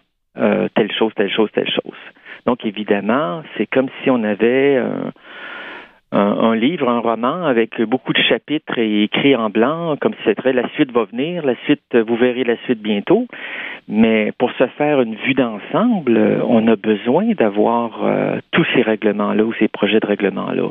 telle 0.76 0.92
chose, 0.98 1.12
telle 1.16 1.30
chose, 1.30 1.50
telle 1.54 1.70
chose. 1.70 1.98
Donc, 2.46 2.66
évidemment, 2.66 3.44
c'est 3.58 3.68
comme 3.68 3.90
si 4.02 4.10
on 4.10 4.24
avait 4.24 4.82
un, 6.12 6.56
livre, 6.56 6.90
un 6.90 7.00
roman 7.00 7.46
avec 7.46 7.82
beaucoup 7.82 8.12
de 8.12 8.22
chapitres 8.22 8.78
et 8.78 9.36
en 9.36 9.50
blanc, 9.50 9.96
comme 10.02 10.14
si 10.16 10.20
c'était 10.26 10.54
la 10.54 10.68
suite 10.70 10.92
va 10.92 11.06
venir, 11.06 11.46
la 11.46 11.56
suite, 11.64 11.96
vous 11.96 12.16
verrez 12.16 12.44
la 12.44 12.58
suite 12.66 12.82
bientôt. 12.82 13.28
Mais 13.88 14.32
pour 14.38 14.52
se 14.52 14.68
faire 14.78 15.02
une 15.02 15.16
vue 15.16 15.34
d'ensemble, 15.34 16.18
on 16.46 16.68
a 16.68 16.76
besoin 16.76 17.32
d'avoir 17.34 18.04
euh, 18.04 18.40
tous 18.52 18.66
ces 18.74 18.82
règlements-là 18.82 19.44
ou 19.44 19.54
ces 19.54 19.68
projets 19.68 20.00
de 20.00 20.08
règlements-là. 20.08 20.70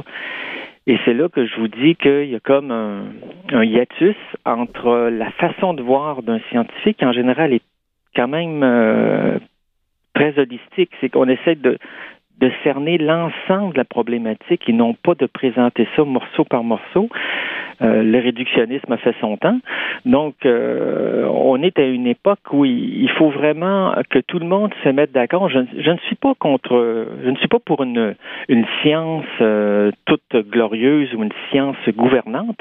Et 0.87 0.99
c'est 1.05 1.15
là 1.15 1.29
que 1.29 1.47
je 1.47 1.57
vous 1.57 1.69
dis 1.69 1.95
qu'il 1.97 2.31
y 2.31 2.35
a 2.35 2.41
comme 2.41 2.71
un, 2.71 3.05
un 3.53 3.65
hiatus 3.65 4.17
entre 4.45 5.09
la 5.11 5.31
façon 5.33 5.75
de 5.75 5.83
voir 5.83 6.23
d'un 6.23 6.41
scientifique, 6.51 6.99
qui 6.99 7.05
en 7.05 7.13
général 7.13 7.53
est 7.53 7.63
quand 8.15 8.29
même 8.29 8.63
euh, 8.63 9.39
très 10.15 10.39
holistique, 10.39 10.91
c'est 11.01 11.09
qu'on 11.09 11.29
essaie 11.29 11.55
de, 11.55 11.79
de 12.41 12.51
cerner 12.65 12.99
l'ensemble 12.99 13.75
de 13.75 13.79
la 13.79 13.85
problématique 13.85 14.69
et 14.69 14.73
non 14.73 14.95
pas 14.95 15.15
de 15.15 15.27
présenter 15.27 15.87
ça 15.95 16.05
morceau 16.05 16.45
par 16.45 16.65
morceau. 16.65 17.09
Euh, 17.83 18.03
le 18.03 18.19
réductionnisme 18.19 18.93
a 18.93 18.99
fait 18.99 19.15
son 19.21 19.39
temps. 19.39 19.59
Donc, 20.05 20.35
euh, 20.45 21.27
on 21.27 21.63
est 21.63 21.79
à 21.79 21.85
une 21.85 22.07
époque 22.07 22.53
où 22.53 22.65
il, 22.67 23.09
faut 23.17 23.31
vraiment 23.31 23.95
que 24.11 24.19
tout 24.19 24.39
le 24.39 24.47
monde 24.47 24.73
se 24.85 24.89
mette 24.91 25.13
d'accord. 25.13 25.49
Je, 25.49 25.59
ne 25.59 25.97
suis 26.07 26.17
pas 26.17 26.35
contre, 26.35 27.07
je 27.25 27.31
ne 27.31 27.37
suis 27.37 27.49
pas 27.49 27.59
pour 27.59 27.83
une, 27.83 28.15
une 28.49 28.67
science 28.83 29.25
euh, 29.41 29.91
toute 30.05 30.51
glorieuse 30.51 31.15
ou 31.15 31.23
une 31.23 31.33
science 31.51 31.77
gouvernante. 31.97 32.61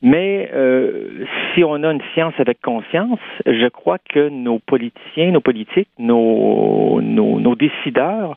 Mais 0.00 0.48
euh, 0.54 1.24
si 1.52 1.64
on 1.64 1.82
a 1.82 1.90
une 1.90 2.02
science 2.14 2.34
avec 2.38 2.60
conscience, 2.60 3.18
je 3.46 3.68
crois 3.68 3.98
que 3.98 4.28
nos 4.28 4.60
politiciens, 4.60 5.32
nos 5.32 5.40
politiques, 5.40 5.88
nos, 5.98 7.00
nos, 7.02 7.40
nos 7.40 7.56
décideurs 7.56 8.36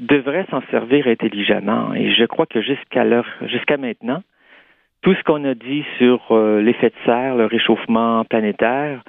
devraient 0.00 0.46
s'en 0.50 0.62
servir 0.70 1.06
intelligemment. 1.06 1.92
Et 1.94 2.12
je 2.12 2.24
crois 2.24 2.46
que 2.46 2.62
jusqu'à 2.62 3.04
l'heure, 3.04 3.28
jusqu'à 3.42 3.76
maintenant, 3.76 4.22
tout 5.02 5.14
ce 5.14 5.22
qu'on 5.24 5.44
a 5.44 5.54
dit 5.54 5.84
sur 5.98 6.20
euh, 6.30 6.62
l'effet 6.62 6.88
de 6.88 6.94
serre, 7.04 7.36
le 7.36 7.44
réchauffement 7.44 8.24
planétaire, 8.24 9.02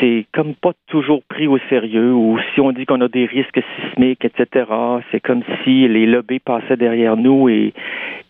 c'est 0.00 0.26
comme 0.32 0.54
pas 0.54 0.72
toujours 0.88 1.22
pris 1.28 1.46
au 1.46 1.58
sérieux, 1.68 2.12
ou 2.12 2.38
si 2.54 2.60
on 2.60 2.72
dit 2.72 2.86
qu'on 2.86 3.00
a 3.00 3.08
des 3.08 3.26
risques 3.26 3.60
sismiques, 3.76 4.24
etc., 4.24 4.66
c'est 5.10 5.20
comme 5.20 5.42
si 5.62 5.88
les 5.88 6.06
lobbies 6.06 6.38
passaient 6.38 6.76
derrière 6.76 7.16
nous 7.16 7.48
et 7.48 7.72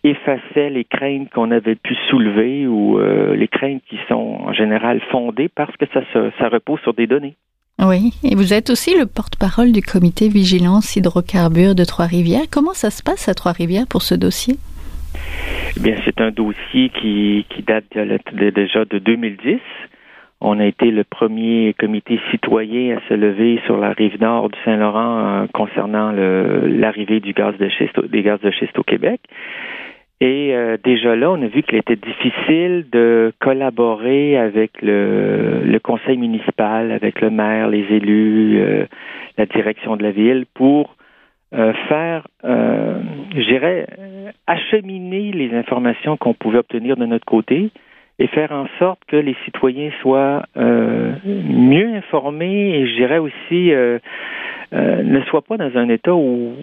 effaçaient 0.03 0.69
les 0.69 0.83
craintes 0.83 1.29
qu'on 1.31 1.51
avait 1.51 1.75
pu 1.75 1.95
soulever 2.09 2.67
ou 2.67 2.99
euh, 2.99 3.35
les 3.35 3.47
craintes 3.47 3.81
qui 3.89 3.97
sont 4.07 4.39
en 4.45 4.53
général 4.53 5.01
fondées 5.11 5.49
parce 5.53 5.75
que 5.77 5.85
ça, 5.93 6.01
ça 6.37 6.49
repose 6.49 6.79
sur 6.81 6.93
des 6.93 7.07
données. 7.07 7.35
Oui, 7.79 8.13
et 8.23 8.35
vous 8.35 8.53
êtes 8.53 8.69
aussi 8.69 8.97
le 8.97 9.05
porte-parole 9.05 9.73
du 9.73 9.81
comité 9.81 10.29
vigilance 10.29 10.95
hydrocarbures 10.95 11.75
de 11.75 11.83
Trois-Rivières. 11.83 12.45
Comment 12.49 12.73
ça 12.73 12.89
se 12.89 13.03
passe 13.03 13.27
à 13.27 13.33
Trois-Rivières 13.33 13.87
pour 13.89 14.01
ce 14.01 14.15
dossier? 14.15 14.55
Eh 15.75 15.79
bien, 15.81 15.95
c'est 16.05 16.21
un 16.21 16.31
dossier 16.31 16.89
qui, 16.89 17.45
qui 17.49 17.63
date 17.63 17.85
déjà 17.93 18.85
de 18.85 18.97
2010. 18.97 19.59
On 20.41 20.59
a 20.59 20.65
été 20.65 20.91
le 20.91 21.03
premier 21.03 21.73
comité 21.79 22.19
citoyen 22.29 22.97
à 22.97 23.07
se 23.07 23.13
lever 23.13 23.59
sur 23.65 23.77
la 23.77 23.93
rive 23.93 24.19
nord 24.19 24.49
du 24.49 24.59
Saint-Laurent 24.65 25.19
euh, 25.19 25.45
concernant 25.53 26.11
l'arrivée 26.11 27.19
du 27.21 27.33
gaz 27.33 27.55
de 27.57 27.69
schiste, 27.69 28.77
au 28.77 28.83
Québec. 28.83 29.21
Et 30.21 30.53
euh, 30.53 30.77
déjà 30.83 31.15
là, 31.15 31.31
on 31.31 31.41
a 31.41 31.47
vu 31.47 31.63
qu'il 31.63 31.77
était 31.77 31.95
difficile 31.95 32.85
de 32.91 33.33
collaborer 33.39 34.37
avec 34.37 34.81
le, 34.81 35.61
le, 35.63 35.79
conseil 35.79 36.17
municipal, 36.17 36.91
avec 36.91 37.21
le 37.21 37.29
maire, 37.29 37.69
les 37.69 37.85
élus, 37.89 38.59
euh, 38.59 38.85
la 39.37 39.45
direction 39.45 39.95
de 39.95 40.03
la 40.03 40.11
ville 40.11 40.45
pour 40.53 40.95
faire, 41.87 42.27
je 42.43 43.47
dirais, 43.47 43.87
acheminer 44.45 45.31
les 45.31 45.53
informations 45.53 46.17
qu'on 46.17 46.33
pouvait 46.33 46.57
obtenir 46.57 46.97
de 46.97 47.05
notre 47.05 47.23
côté, 47.23 47.71
et 48.19 48.27
faire 48.27 48.51
en 48.51 48.67
sorte 48.79 48.99
que 49.07 49.17
les 49.17 49.35
citoyens 49.45 49.91
soient 50.01 50.43
euh, 50.57 51.13
mieux 51.25 51.95
informés 51.95 52.79
et 52.79 52.87
je 52.87 52.95
dirais 52.95 53.17
aussi 53.17 53.73
euh, 53.73 53.99
euh, 54.73 55.03
ne 55.03 55.21
soient 55.23 55.41
pas 55.41 55.57
dans 55.57 55.75
un 55.77 55.89
état 55.89 56.15
où, 56.15 56.53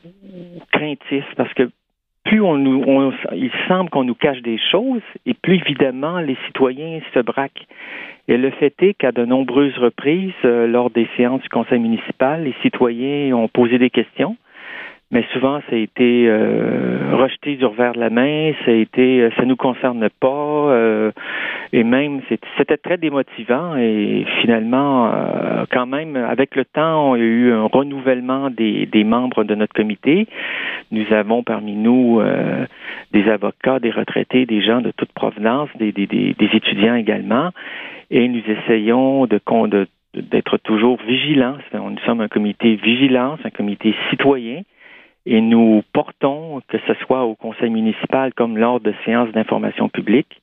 craintif 0.72 1.24
parce 1.36 1.52
que 1.54 1.70
plus 2.24 2.40
on 2.40 2.56
nous 2.56 2.82
on, 2.86 3.12
il 3.34 3.50
semble 3.68 3.90
qu'on 3.90 4.04
nous 4.04 4.14
cache 4.14 4.40
des 4.40 4.58
choses 4.70 5.02
et 5.26 5.34
plus 5.34 5.56
évidemment 5.56 6.20
les 6.20 6.36
citoyens 6.46 7.00
se 7.12 7.20
braquent. 7.20 7.66
Et 8.28 8.36
le 8.36 8.50
fait 8.52 8.74
est 8.80 8.94
qu'à 8.94 9.10
de 9.10 9.24
nombreuses 9.24 9.76
reprises, 9.76 10.32
lors 10.44 10.90
des 10.90 11.08
séances 11.16 11.42
du 11.42 11.48
conseil 11.48 11.80
municipal, 11.80 12.44
les 12.44 12.54
citoyens 12.62 13.34
ont 13.34 13.48
posé 13.48 13.78
des 13.78 13.90
questions 13.90 14.36
mais 15.12 15.24
souvent 15.34 15.60
ça 15.68 15.76
a 15.76 15.78
été 15.78 16.24
euh, 16.26 17.10
rejeté 17.12 17.56
du 17.56 17.66
revers 17.66 17.92
de 17.92 18.00
la 18.00 18.08
main, 18.08 18.52
ça 18.64 18.70
a 18.70 18.74
été 18.74 19.20
euh, 19.20 19.30
ça 19.36 19.44
nous 19.44 19.56
concerne 19.56 20.08
pas 20.08 20.28
euh, 20.28 21.12
et 21.74 21.84
même 21.84 22.22
c'était 22.56 22.78
très 22.78 22.96
démotivant 22.96 23.76
et 23.76 24.24
finalement 24.40 25.12
quand 25.70 25.86
même 25.86 26.16
avec 26.16 26.56
le 26.56 26.64
temps 26.64 27.14
y 27.14 27.20
a 27.20 27.24
eu 27.24 27.52
un 27.52 27.64
renouvellement 27.64 28.50
des, 28.50 28.86
des 28.86 29.04
membres 29.04 29.44
de 29.44 29.54
notre 29.54 29.72
comité. 29.72 30.26
Nous 30.90 31.04
avons 31.12 31.42
parmi 31.42 31.74
nous 31.74 32.20
des 33.12 33.28
avocats, 33.30 33.78
des 33.80 33.90
retraités, 33.90 34.44
des 34.44 34.60
gens 34.60 34.80
de 34.80 34.90
toute 34.90 35.12
provenance, 35.12 35.70
des, 35.78 35.92
des, 35.92 36.06
des, 36.06 36.48
étudiants 36.52 36.94
également 36.94 37.50
et 38.10 38.28
nous 38.28 38.42
essayons 38.46 39.26
de, 39.26 39.40
de 39.68 39.86
d'être 40.14 40.58
toujours 40.58 40.98
vigilants. 41.06 41.56
Nous 41.72 41.98
sommes 42.04 42.20
un 42.20 42.28
comité 42.28 42.74
vigilance, 42.74 43.40
un 43.44 43.50
comité 43.50 43.94
citoyen 44.10 44.62
et 45.26 45.40
nous 45.40 45.82
portons, 45.92 46.60
que 46.68 46.78
ce 46.86 46.94
soit 47.04 47.24
au 47.24 47.34
conseil 47.34 47.70
municipal 47.70 48.32
comme 48.34 48.58
lors 48.58 48.80
de 48.80 48.92
séances 49.04 49.30
d'information 49.32 49.88
publique, 49.88 50.40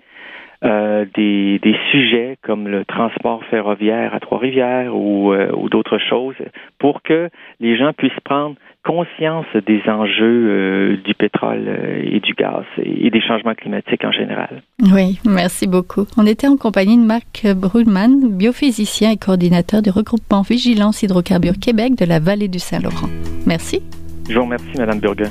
euh, 0.65 1.05
des, 1.15 1.59
sujets 1.91 2.38
comme 2.41 2.67
le 2.67 2.83
transport 2.83 3.41
ferroviaire 3.45 4.13
à 4.13 4.19
Trois-Rivières 4.19 4.93
ou, 4.93 5.31
euh, 5.31 5.50
ou 5.55 5.69
d'autres 5.69 5.98
choses 5.98 6.36
pour 6.79 7.01
que 7.01 7.29
les 7.62 7.77
gens 7.77 7.93
puissent 7.93 8.12
prendre 8.25 8.55
conscience 8.83 9.45
des 9.65 9.81
enjeux 9.88 10.48
euh, 10.50 10.98
du 11.05 11.13
pétrole 11.13 11.65
et 12.03 12.19
du 12.19 12.33
gaz 12.33 12.65
et, 12.77 13.09
des 13.09 13.21
changements 13.21 13.55
climatiques 13.55 14.03
en 14.03 14.12
général. 14.12 14.62
Oui, 14.93 15.19
merci 15.25 15.65
beaucoup. 15.65 16.05
On 16.17 16.25
était 16.25 16.48
en 16.48 16.57
compagnie 16.57 16.98
de 16.98 17.05
Marc 17.05 17.48
Brulman, 17.55 18.29
biophysicien 18.29 19.12
et 19.12 19.17
coordinateur 19.17 19.81
du 19.81 19.91
regroupement 19.91 20.41
Vigilance 20.41 21.03
Hydrocarbures 21.03 21.59
Québec 21.62 21.95
de 21.98 22.05
la 22.05 22.19
vallée 22.19 22.50
du 22.50 22.59
Saint-Laurent. 22.59 23.07
Merci. 23.48 23.81
Je 24.29 24.36
vous 24.36 24.43
remercie, 24.43 24.77
Madame 24.77 25.00
Burger. 25.00 25.25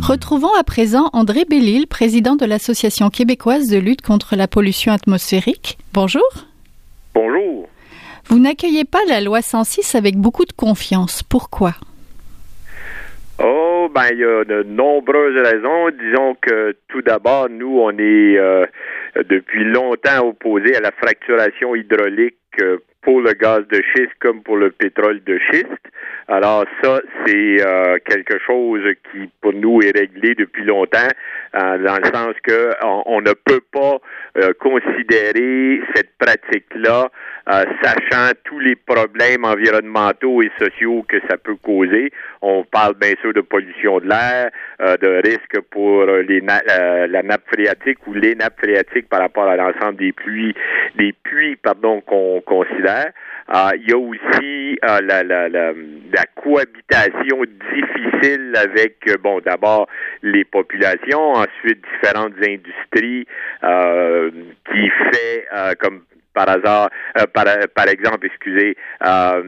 Retrouvons 0.00 0.48
à 0.58 0.64
présent 0.64 1.10
André 1.12 1.44
Bellil, 1.44 1.86
président 1.86 2.36
de 2.36 2.46
l'Association 2.46 3.10
québécoise 3.10 3.68
de 3.68 3.76
lutte 3.76 4.00
contre 4.00 4.34
la 4.34 4.48
pollution 4.48 4.92
atmosphérique. 4.92 5.76
Bonjour. 5.92 6.22
Bonjour. 7.14 7.68
Vous 8.28 8.38
n'accueillez 8.38 8.84
pas 8.84 9.04
la 9.08 9.20
loi 9.22 9.40
106 9.40 9.94
avec 9.94 10.16
beaucoup 10.16 10.44
de 10.44 10.52
confiance. 10.52 11.22
Pourquoi? 11.22 11.72
Oh, 13.42 13.88
ben, 13.94 14.08
il 14.12 14.18
y 14.18 14.24
a 14.24 14.44
de 14.44 14.64
nombreuses 14.64 15.36
raisons. 15.36 15.90
Disons 15.90 16.36
que 16.40 16.76
tout 16.88 17.00
d'abord, 17.02 17.48
nous, 17.48 17.78
on 17.78 17.90
est 17.92 18.36
euh, 18.36 18.66
depuis 19.16 19.64
longtemps 19.64 20.26
opposés 20.26 20.76
à 20.76 20.80
la 20.80 20.90
fracturation 20.90 21.74
hydraulique 21.74 22.36
euh, 22.60 22.78
pour 23.08 23.22
le 23.22 23.32
gaz 23.32 23.66
de 23.68 23.80
schiste 23.94 24.12
comme 24.20 24.42
pour 24.42 24.58
le 24.58 24.70
pétrole 24.70 25.24
de 25.24 25.38
schiste. 25.50 25.88
Alors 26.28 26.66
ça, 26.82 27.00
c'est 27.24 27.56
euh, 27.58 27.96
quelque 28.04 28.38
chose 28.46 28.82
qui, 29.10 29.30
pour 29.40 29.54
nous, 29.54 29.80
est 29.80 29.98
réglé 29.98 30.34
depuis 30.34 30.62
longtemps, 30.62 31.08
euh, 31.54 31.78
dans 31.78 31.96
le 31.96 32.04
sens 32.12 32.34
que 32.42 32.74
on, 32.84 33.22
ne 33.22 33.32
peut 33.32 33.62
pas 33.72 33.96
euh, 34.36 34.52
considérer 34.60 35.80
cette 35.94 36.10
pratique-là, 36.18 37.08
sachant 37.82 38.32
tous 38.44 38.58
les 38.58 38.76
problèmes 38.76 39.46
environnementaux 39.46 40.42
et 40.42 40.50
sociaux 40.58 41.02
que 41.08 41.16
ça 41.30 41.38
peut 41.38 41.56
causer. 41.56 42.12
On 42.42 42.62
parle 42.64 42.94
bien 43.00 43.14
sûr 43.22 43.32
de 43.32 43.40
pollution 43.40 44.00
de 44.00 44.06
l'air, 44.06 44.50
de 44.80 45.22
risques 45.24 45.62
pour 45.70 46.04
les 46.04 46.40
la 46.40 47.22
nappe 47.22 47.48
phréatique 47.50 48.06
ou 48.06 48.12
les 48.12 48.34
nappes 48.34 48.60
phréatiques 48.62 49.08
par 49.08 49.20
rapport 49.20 49.48
à 49.48 49.56
l'ensemble 49.56 49.96
des 49.96 50.12
pluies, 50.12 50.54
des 50.96 51.14
puits, 51.22 51.56
pardon, 51.56 52.02
qu'on 52.02 52.42
considère. 52.42 52.97
Ah, 53.48 53.72
il 53.76 53.88
y 53.88 53.92
a 53.92 53.98
aussi 53.98 54.78
euh, 54.84 55.00
la, 55.02 55.22
la, 55.22 55.48
la, 55.48 55.72
la, 55.72 56.24
cohabitation 56.36 57.44
difficile 57.72 58.52
avec, 58.56 58.96
euh, 59.08 59.16
bon, 59.22 59.40
d'abord 59.40 59.88
les 60.22 60.44
populations, 60.44 61.32
ensuite 61.32 61.82
différentes 61.94 62.34
industries 62.42 63.26
euh, 63.64 64.30
qui 64.70 64.90
fait 65.10 65.48
comme 65.80 66.02
par 66.34 66.48
hasard, 66.48 66.90
euh, 67.18 67.26
par, 67.32 67.44
par, 67.74 67.88
exemple, 67.88 68.26
excusez, 68.26 68.76
euh, 69.04 69.42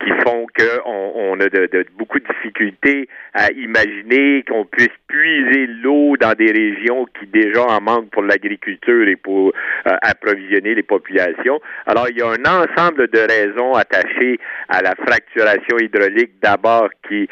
qui 0.00 0.10
font 0.24 0.46
qu'on 0.56 1.12
on 1.14 1.40
a 1.40 1.48
de, 1.48 1.86
beaucoup 1.96 2.18
de 2.18 2.26
difficultés 2.26 3.08
à 3.34 3.50
imaginer 3.52 4.44
qu'on 4.48 4.64
puisse 4.64 4.88
puiser 5.06 5.66
l'eau 5.66 6.16
dans 6.16 6.34
des 6.34 6.50
régions 6.50 7.06
qui 7.18 7.26
déjà 7.26 7.62
en 7.62 7.80
manquent 7.80 8.10
pour 8.10 8.22
l'agriculture 8.22 9.08
et 9.08 9.16
pour 9.16 9.52
euh, 9.86 9.96
approvisionner 10.02 10.74
les 10.74 10.82
populations. 10.82 11.60
Alors, 11.86 12.08
il 12.10 12.18
y 12.18 12.22
a 12.22 12.26
un 12.26 12.44
ensemble 12.44 13.08
de 13.08 13.20
raisons 13.20 13.74
attachées 13.74 14.38
à 14.68 14.82
la 14.82 14.94
fracturation 14.96 15.78
hydraulique 15.78 16.32
d'abord 16.42 16.88
qui 17.08 17.28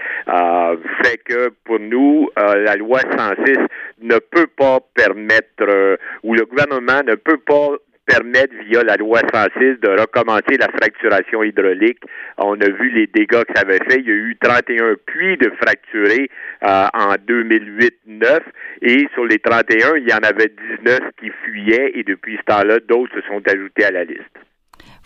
fait 1.03 1.19
que 1.25 1.51
pour 1.65 1.79
nous, 1.81 2.29
la 2.37 2.77
loi 2.77 3.01
106 3.01 3.59
ne 4.03 4.19
peut 4.19 4.47
pas 4.47 4.79
permettre, 4.95 5.99
ou 6.23 6.35
le 6.35 6.45
gouvernement 6.45 7.03
ne 7.07 7.15
peut 7.15 7.39
pas 7.39 7.77
permettre, 8.07 8.55
via 8.69 8.83
la 8.83 8.97
loi 8.97 9.21
106, 9.33 9.81
de 9.83 10.01
recommencer 10.01 10.57
la 10.59 10.69
fracturation 10.69 11.43
hydraulique. 11.43 12.01
On 12.39 12.55
a 12.61 12.69
vu 12.69 12.91
les 12.91 13.07
dégâts 13.07 13.43
que 13.45 13.53
ça 13.55 13.63
avait 13.63 13.81
fait. 13.89 14.01
Il 14.01 14.07
y 14.07 14.11
a 14.11 14.15
eu 14.15 14.37
31 14.41 14.95
puits 15.07 15.37
de 15.37 15.53
fracturés 15.61 16.31
euh, 16.63 16.87
en 16.95 17.15
2008-9 17.15 18.41
et 18.83 19.09
sur 19.15 19.25
les 19.25 19.39
31, 19.39 19.97
il 19.97 20.09
y 20.09 20.13
en 20.13 20.19
avait 20.19 20.53
19 20.85 21.01
qui 21.21 21.31
fuyaient 21.45 21.93
et 21.95 22.03
depuis 22.03 22.37
ce 22.37 22.43
temps-là, 22.53 22.79
d'autres 22.89 23.13
se 23.15 23.27
sont 23.27 23.43
ajoutés 23.47 23.85
à 23.85 23.91
la 23.91 24.05
liste. 24.05 24.23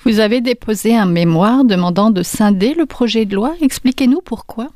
Vous 0.02 0.20
avez 0.20 0.40
déposé 0.40 0.96
un 0.96 1.06
mémoire 1.06 1.64
demandant 1.64 2.10
de 2.10 2.22
scinder 2.22 2.74
le 2.74 2.86
projet 2.86 3.26
de 3.26 3.34
loi. 3.34 3.54
Expliquez-nous 3.62 4.20
pourquoi. 4.22 4.68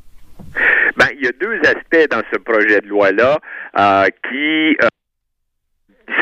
Ben, 0.96 1.06
il 1.16 1.24
y 1.24 1.28
a 1.28 1.32
deux 1.32 1.58
aspects 1.60 2.10
dans 2.10 2.22
ce 2.32 2.38
projet 2.38 2.80
de 2.80 2.88
loi-là 2.88 3.38
euh, 3.78 4.04
qui 4.28 4.76
euh, 4.82 4.88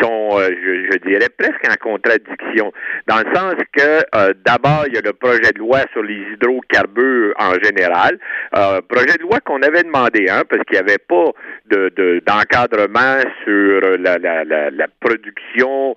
sont, 0.01 0.31
euh, 0.33 0.49
je, 0.93 0.99
dirais, 1.09 1.29
presque 1.37 1.65
en 1.69 1.75
contradiction, 1.81 2.73
dans 3.07 3.19
le 3.19 3.35
sens 3.35 3.55
que 3.77 4.03
euh, 4.15 4.33
d'abord, 4.45 4.85
il 4.87 4.95
y 4.95 4.99
a 4.99 5.01
le 5.01 5.13
projet 5.13 5.53
de 5.53 5.59
loi 5.59 5.81
sur 5.93 6.03
les 6.03 6.23
hydrocarbures 6.33 7.35
en 7.39 7.55
général, 7.63 8.19
euh, 8.57 8.81
projet 8.83 9.17
de 9.19 9.23
loi 9.23 9.41
qu'on 9.41 9.63
avait 9.63 9.83
demandé, 9.83 10.27
hein, 10.29 10.43
parce 10.49 10.63
qu'il 10.65 10.79
n'y 10.79 10.91
avait 10.91 10.99
pas 10.99 11.31
de, 11.67 12.23
d'encadrement 12.27 13.21
sur 13.45 13.81
la, 13.99 14.19
la, 14.19 14.45
la, 14.45 14.71
la 14.71 14.87
production, 15.01 15.95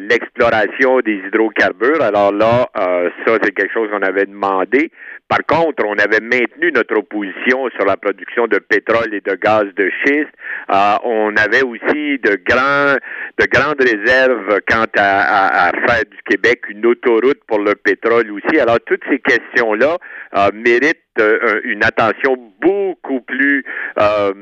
l'exploration 0.00 1.00
des 1.00 1.20
hydrocarbures. 1.26 2.02
Alors 2.02 2.32
là, 2.32 2.68
ça, 2.74 3.38
c'est 3.42 3.52
quelque 3.52 3.72
chose 3.72 3.88
qu'on 3.90 4.02
avait 4.02 4.26
demandé. 4.26 4.90
Par 5.28 5.46
contre, 5.46 5.84
on 5.86 5.94
avait 5.94 6.20
maintenu 6.20 6.72
notre 6.72 6.96
opposition 6.98 7.68
sur 7.70 7.86
la 7.86 7.96
production 7.96 8.46
de 8.48 8.58
pétrole 8.58 9.14
et 9.14 9.20
de 9.20 9.34
gaz 9.36 9.64
de 9.76 9.90
schiste. 10.04 10.32
on 10.68 11.34
avait 11.36 11.62
aussi 11.62 12.18
de 12.18 12.38
grands 12.44 12.96
de 13.38 13.46
grandes 13.46 13.80
réserves 13.80 14.60
quant 14.68 14.86
à, 14.98 15.72
faire 15.86 16.04
du 16.10 16.18
Québec 16.28 16.62
une 16.68 16.86
autoroute 16.86 17.40
pour 17.46 17.58
le 17.58 17.74
pétrole 17.74 18.30
aussi. 18.30 18.58
Alors, 18.60 18.78
toutes 18.86 19.02
ces 19.10 19.18
questions-là 19.18 19.98
euh, 20.36 20.48
méritent 20.54 20.98
euh, 21.18 21.60
une 21.64 21.84
attention 21.84 22.36
beaucoup 22.60 23.20
plus, 23.20 23.64
euh, 23.98 24.32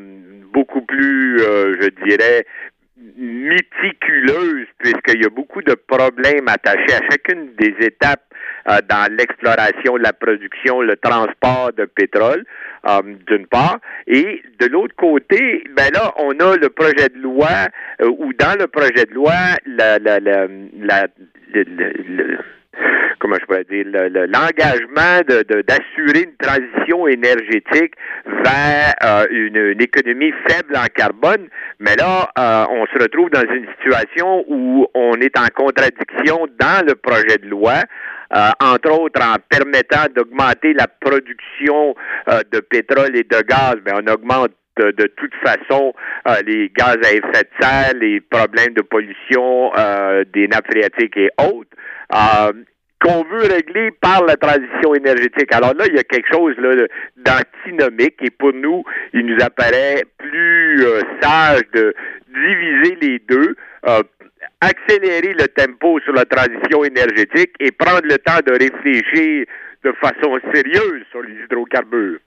beaucoup 0.53 0.83
plus, 0.83 1.39
je 1.39 1.89
dirais, 2.07 2.45
méticuleuse, 3.17 4.67
puisqu'il 4.79 5.23
y 5.23 5.27
a 5.27 5.31
beaucoup 5.31 5.63
de 5.63 5.75
problèmes 5.75 6.49
attachés 6.49 6.95
à 6.95 7.01
chacune 7.11 7.55
des 7.59 7.75
étapes 7.81 8.23
euh, 8.69 8.79
dans 8.89 9.11
l'exploration, 9.15 9.97
la 9.97 10.13
production, 10.13 10.83
le 10.83 10.97
transport 10.97 11.73
de 11.77 11.85
pétrole, 11.85 12.45
euh, 12.87 13.01
d'une 13.27 13.47
part. 13.47 13.79
Et 14.07 14.43
de 14.59 14.67
l'autre 14.67 14.95
côté, 14.97 15.65
ben 15.75 15.91
là, 15.95 16.13
on 16.19 16.33
a 16.41 16.57
le 16.57 16.69
projet 16.69 17.09
de 17.09 17.19
loi, 17.19 17.69
euh, 18.03 18.11
ou 18.19 18.33
dans 18.35 18.59
le 18.59 18.67
projet 18.67 19.07
de 19.07 19.15
loi, 19.15 19.35
la, 19.67 19.99
la, 19.99 20.21
la, 20.21 20.47
la 20.79 21.07
comment 23.21 23.37
je 23.41 23.45
pourrais 23.45 23.65
dire, 23.65 23.85
l'engagement 23.87 25.21
d'assurer 25.27 26.25
une 26.25 26.37
transition 26.37 27.07
énergétique 27.07 27.95
vers 28.27 28.95
euh, 29.05 29.27
une, 29.31 29.81
économie 29.81 30.33
faible 30.49 30.77
en 30.77 30.87
carbone. 30.87 31.49
Mais 31.79 31.95
là, 31.97 32.29
euh, 32.39 32.65
on 32.71 32.87
se 32.87 33.03
retrouve 33.03 33.31
dans 33.31 33.43
une 33.55 33.67
situation 33.77 34.45
où 34.49 34.87
on 34.95 35.15
est 35.21 35.39
en 35.39 35.47
contradiction 35.55 36.49
dans 36.59 36.85
le 36.87 36.95
projet 36.95 37.39
de 37.39 37.49
loi. 37.49 37.83
Euh, 38.33 38.49
entre 38.63 38.93
autres 38.93 39.21
en 39.21 39.37
permettant 39.49 40.07
d'augmenter 40.15 40.73
la 40.73 40.87
production 40.87 41.97
de 42.29 42.61
pétrole 42.61 43.17
et 43.17 43.25
de 43.25 43.43
gaz, 43.43 43.75
mais 43.85 43.91
on 43.93 44.07
augmente 44.13 44.53
de, 44.77 45.07
toute 45.17 45.35
façon 45.45 45.93
les 46.47 46.71
gaz 46.71 46.97
à 47.05 47.11
effet 47.11 47.43
de 47.43 47.49
serre, 47.61 47.93
les 48.01 48.21
problèmes 48.21 48.73
de 48.75 48.83
pollution 48.83 49.73
des 50.33 50.47
nappes 50.47 50.71
phréatiques 50.71 51.17
et 51.17 51.31
autres 51.41 51.77
qu'on 53.03 53.25
veut 53.25 53.47
régler 53.51 53.91
par 53.93 54.25
la 54.25 54.37
transition 54.37 54.95
énergétique. 54.95 55.53
Alors 55.53 55.75
là, 55.75 55.85
il 55.89 55.95
y 55.95 55.99
a 55.99 56.05
quelque 56.05 56.29
chose 56.33 56.55
là, 56.59 56.87
d'antinomique 57.17 58.17
et 58.21 58.31
pour 58.31 58.53
nous, 58.53 58.85
il 59.15 59.25
nous 59.25 59.43
apparaît 59.43 60.05
plus 60.19 60.85
euh, 60.85 61.01
sage 61.23 61.63
de 61.73 61.95
diviser 62.29 62.97
les 63.01 63.19
deux. 63.21 63.57
Euh, 63.87 64.03
accélérer 64.61 65.33
le 65.33 65.49
tempo 65.49 66.01
sur 66.01 66.13
la 66.13 66.25
transition 66.25 66.85
énergétique 66.85 67.55
et 67.61 67.71
prendre 67.73 68.05
le 68.05 68.19
temps 68.19 68.41
de 68.47 68.53
réfléchir 68.53 69.47
de 69.83 69.93
façon 69.93 70.39
sérieuse 70.53 71.03
sur 71.11 71.23
les 71.23 71.35
hydrocarbures. 71.45 72.19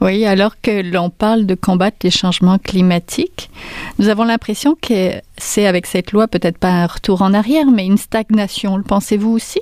Oui, 0.00 0.24
alors 0.24 0.58
que 0.60 0.82
l'on 0.82 1.10
parle 1.10 1.44
de 1.44 1.54
combattre 1.54 1.98
les 2.04 2.10
changements 2.10 2.58
climatiques, 2.58 3.50
nous 3.98 4.08
avons 4.08 4.24
l'impression 4.24 4.74
que 4.80 5.20
c'est 5.36 5.66
avec 5.66 5.84
cette 5.86 6.12
loi 6.12 6.26
peut-être 6.26 6.56
pas 6.56 6.70
un 6.70 6.86
retour 6.86 7.20
en 7.20 7.34
arrière, 7.34 7.66
mais 7.66 7.84
une 7.84 7.98
stagnation. 7.98 8.78
Le 8.78 8.82
pensez-vous 8.82 9.30
aussi? 9.30 9.60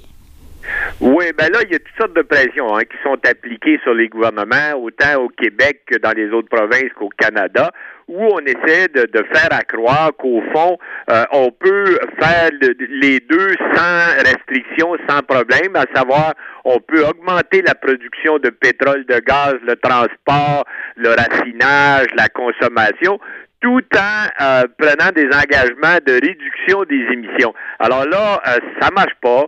Oui, 1.01 1.27
ben 1.37 1.51
là, 1.53 1.61
il 1.65 1.73
y 1.73 1.75
a 1.75 1.79
toutes 1.79 1.97
sortes 1.97 2.17
de 2.17 2.23
pressions 2.23 2.77
hein, 2.77 2.83
qui 2.83 2.97
sont 3.03 3.19
appliquées 3.25 3.79
sur 3.83 3.95
les 3.95 4.09
gouvernements, 4.09 4.75
autant 4.77 5.23
au 5.23 5.29
Québec 5.29 5.83
que 5.87 5.99
dans 5.99 6.13
les 6.13 6.31
autres 6.31 6.49
provinces 6.49 6.93
qu'au 6.97 7.09
Canada, 7.17 7.71
où 8.09 8.21
on 8.21 8.41
essaie 8.41 8.89
de, 8.89 9.25
faire 9.33 9.53
accroire 9.53 10.11
qu'au 10.19 10.43
fond, 10.55 10.79
euh, 11.11 11.25
on 11.33 11.51
peut 11.51 11.99
faire 12.19 12.51
les 12.91 13.21
deux 13.21 13.55
sans 13.75 14.23
restriction, 14.25 14.97
sans 15.09 15.21
problème, 15.23 15.77
à 15.77 15.85
savoir, 15.95 16.35
on 16.65 16.81
peut 16.81 17.05
augmenter 17.05 17.63
la 17.63 17.75
production 17.75 18.39
de 18.39 18.49
pétrole, 18.49 19.05
de 19.05 19.21
gaz, 19.21 19.57
le 19.63 19.77
transport, 19.77 20.65
le 20.97 21.11
raffinage, 21.11 22.07
la 22.17 22.29
consommation, 22.29 23.21
tout 23.61 23.83
en 23.97 24.63
prenant 24.79 25.11
des 25.15 25.27
engagements 25.27 25.99
de 26.07 26.13
réduction 26.13 26.85
des 26.85 27.05
émissions. 27.13 27.55
Alors 27.79 28.07
là, 28.07 28.41
ça 28.81 28.91
marche 28.95 29.15
pas. 29.21 29.47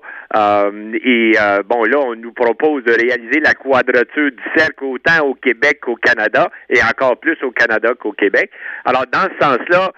et 1.04 1.32
bon, 1.68 1.84
là, 1.84 1.98
on 1.98 2.16
nous 2.16 2.32
propose 2.32 2.84
de 2.84 2.92
réaliser 2.92 3.40
la 3.40 3.54
quadrature 3.54 4.30
du 4.30 4.42
cercle 4.56 4.84
autant 4.84 5.26
au 5.26 5.34
Québec 5.34 5.80
qu'au 5.82 5.96
Canada, 5.96 6.50
et 6.68 6.82
encore 6.82 7.18
plus 7.18 7.36
au 7.42 7.50
Canada 7.50 7.90
qu'au 7.98 8.12
Québec. 8.12 8.50
Alors, 8.84 9.04
dans 9.12 9.28
ce 9.38 9.44
sens-là, 9.44 9.92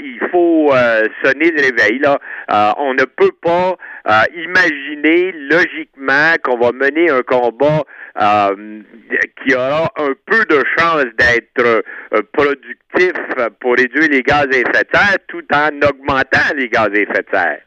il 0.00 0.20
faut 0.30 0.72
sonner 1.24 1.50
le 1.50 1.62
réveil. 1.62 1.98
Là, 1.98 2.18
on 2.78 2.94
ne 2.94 3.04
peut 3.04 3.32
pas 3.42 3.76
imaginer 4.34 5.32
logiquement 5.32 6.34
qu'on 6.42 6.58
va 6.58 6.72
mener 6.72 7.10
un 7.10 7.22
combat 7.22 7.84
euh, 8.20 8.80
qui 9.42 9.54
aura 9.54 9.92
un 9.96 10.12
peu 10.26 10.44
de 10.46 10.62
chance 10.76 11.04
d'être 11.18 11.60
euh, 11.60 12.22
productif 12.32 13.12
pour 13.60 13.74
réduire 13.76 14.08
les 14.10 14.22
gaz 14.22 14.46
à 14.52 14.56
effet 14.56 14.84
de 14.84 14.88
serre 14.98 15.18
tout 15.28 15.44
en 15.52 15.68
augmentant 15.88 16.54
les 16.56 16.68
gaz 16.68 16.88
à 16.92 16.96
effet 16.96 17.22
de 17.22 17.26
serre. 17.30 17.60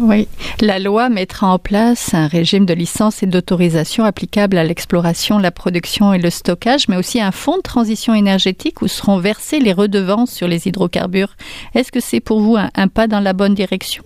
Oui, 0.00 0.26
la 0.60 0.80
loi 0.80 1.08
mettra 1.08 1.46
en 1.46 1.58
place 1.58 2.12
un 2.12 2.26
régime 2.26 2.66
de 2.66 2.74
licence 2.74 3.22
et 3.22 3.26
d'autorisation 3.26 4.04
applicable 4.04 4.58
à 4.58 4.64
l'exploration, 4.64 5.38
la 5.38 5.52
production 5.52 6.12
et 6.12 6.18
le 6.18 6.30
stockage, 6.30 6.88
mais 6.88 6.96
aussi 6.96 7.20
un 7.20 7.30
fonds 7.30 7.58
de 7.58 7.62
transition 7.62 8.12
énergétique 8.12 8.82
où 8.82 8.88
seront 8.88 9.18
versées 9.18 9.60
les 9.60 9.72
redevances 9.72 10.32
sur 10.32 10.48
les 10.48 10.66
hydrocarbures. 10.66 11.34
Est-ce 11.76 11.92
que 11.92 12.00
c'est 12.00 12.20
pour 12.20 12.40
vous 12.40 12.56
un, 12.56 12.88
pas 12.88 13.06
dans 13.06 13.20
la 13.20 13.32
bonne 13.32 13.54
direction? 13.54 14.02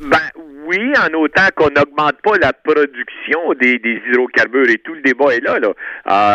Ben 0.00 0.18
oui, 0.66 0.78
en 0.98 1.12
autant 1.14 1.48
qu'on 1.56 1.70
n'augmente 1.70 2.20
pas 2.22 2.36
la 2.38 2.52
production 2.52 3.54
des, 3.58 3.80
hydrocarbures 4.08 4.68
et 4.68 4.78
tout 4.78 4.94
le 4.94 5.02
débat 5.02 5.34
est 5.34 5.40
là, 5.40 5.58
là. 5.58 5.72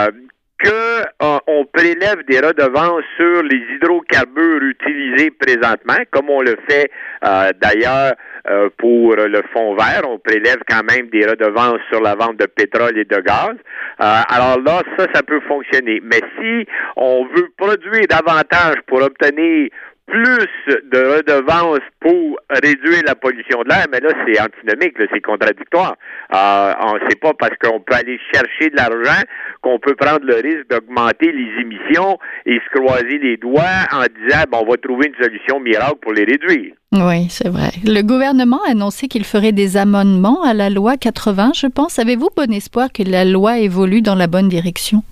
Euh, 0.07 0.11
que 0.57 1.01
euh, 1.21 1.37
on 1.47 1.65
prélève 1.65 2.23
des 2.27 2.39
redevances 2.39 3.03
sur 3.17 3.43
les 3.43 3.61
hydrocarbures 3.75 4.63
utilisés 4.63 5.31
présentement, 5.31 5.97
comme 6.11 6.29
on 6.29 6.41
le 6.41 6.55
fait 6.67 6.89
euh, 7.25 7.51
d'ailleurs 7.61 8.13
pour 8.77 9.15
le 9.15 9.41
fonds 9.51 9.73
vert, 9.75 10.03
on 10.07 10.19
prélève 10.19 10.59
quand 10.69 10.83
même 10.83 11.09
des 11.09 11.25
redevances 11.25 11.79
sur 11.89 11.99
la 11.99 12.13
vente 12.13 12.37
de 12.37 12.45
pétrole 12.45 12.95
et 12.95 13.03
de 13.03 13.19
gaz. 13.21 13.55
alors 13.97 14.61
là, 14.61 14.83
ça, 14.95 15.07
ça 15.15 15.23
peut 15.23 15.39
fonctionner. 15.47 15.99
Mais 16.03 16.21
si 16.39 16.67
on 16.95 17.25
veut 17.25 17.49
produire 17.57 18.05
davantage 18.07 18.75
pour 18.85 19.01
obtenir 19.01 19.69
plus 20.07 20.47
de 20.67 20.99
redevances 20.99 21.85
pour 21.99 22.37
réduire 22.49 23.01
la 23.05 23.15
pollution 23.15 23.63
de 23.63 23.69
l'air, 23.69 23.85
mais 23.91 23.99
là, 23.99 24.09
c'est 24.25 24.39
antinomique, 24.39 24.95
c'est 25.11 25.21
contradictoire. 25.21 25.95
Euh, 26.33 26.73
c'est 27.09 27.19
pas 27.19 27.33
parce 27.33 27.55
qu'on 27.61 27.79
peut 27.79 27.95
aller 27.95 28.19
chercher 28.33 28.69
de 28.69 28.75
l'argent 28.75 29.21
qu'on 29.61 29.79
peut 29.79 29.95
prendre 29.95 30.23
le 30.23 30.35
risque 30.35 30.69
d'augmenter 30.69 31.31
les 31.31 31.61
émissions 31.61 32.17
et 32.45 32.59
se 32.59 32.79
croiser 32.79 33.17
les 33.17 33.37
doigts 33.37 33.63
en 33.91 34.03
disant, 34.21 34.43
bon, 34.51 34.59
on 34.65 34.71
va 34.71 34.77
trouver 34.77 35.07
une 35.07 35.23
solution 35.23 35.59
miracle 35.59 35.97
pour 36.01 36.13
les 36.13 36.23
réduire. 36.23 36.73
Oui, 36.93 37.27
c'est 37.29 37.49
vrai. 37.49 37.71
Le 37.83 38.01
gouvernement 38.01 38.59
a 38.67 38.71
annoncé 38.71 39.07
qu'il 39.07 39.25
ferait 39.25 39.51
des 39.51 39.75
amendements 39.75 40.43
à 40.43 40.53
la 40.53 40.69
loi 40.69 40.97
80, 40.97 41.51
je 41.55 41.67
pense. 41.67 41.99
Avez-vous 41.99 42.29
bon 42.35 42.51
espoir 42.53 42.89
que 42.93 43.03
la 43.03 43.25
loi 43.25 43.57
évolue 43.57 44.01
dans 44.01 44.15
la 44.15 44.27
bonne 44.27 44.47
direction? 44.47 45.03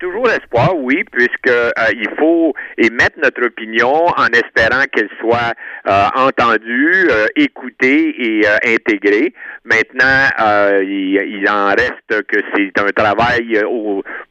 Toujours 0.00 0.28
espoir, 0.28 0.76
oui, 0.76 1.02
puisque 1.10 1.48
euh, 1.48 1.70
il 1.92 2.08
faut 2.18 2.54
émettre 2.76 3.18
notre 3.20 3.44
opinion 3.46 4.06
en 4.06 4.26
espérant 4.26 4.84
qu'elle 4.92 5.08
soit 5.18 5.54
euh, 5.88 6.04
entendue, 6.14 7.08
euh, 7.10 7.26
écoutée 7.34 8.14
et 8.16 8.46
intégrée. 8.64 9.32
Maintenant, 9.64 10.28
il, 10.82 11.44
en 11.48 11.68
reste 11.70 12.26
que 12.26 12.38
c'est 12.54 12.72
un 12.80 12.90
travail 12.94 13.60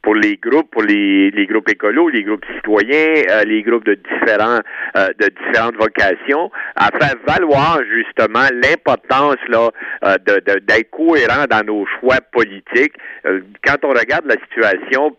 pour 0.02 0.14
les 0.14 0.36
groupes, 0.36 0.70
pour 0.70 0.82
les, 0.82 1.30
les 1.30 1.46
groupes 1.46 1.68
écolos, 1.68 2.08
les 2.08 2.24
groupes 2.24 2.44
citoyens, 2.56 3.44
les 3.44 3.62
groupes 3.62 3.84
de 3.84 3.94
différents 3.94 4.60
de 4.96 5.28
différentes 5.28 5.76
vocations, 5.76 6.50
à 6.74 6.90
faire 6.98 7.14
valoir 7.26 7.80
justement 7.88 8.48
l'importance 8.52 9.36
là 9.48 9.70
de 10.02 10.40
d'être 10.40 10.90
cohérent 10.90 11.44
dans 11.48 11.64
nos 11.64 11.86
choix 12.00 12.18
politiques. 12.32 12.94
quand 13.64 13.84
on 13.84 13.90
regarde 13.90 14.26
la 14.26 14.36
situation 14.48 15.12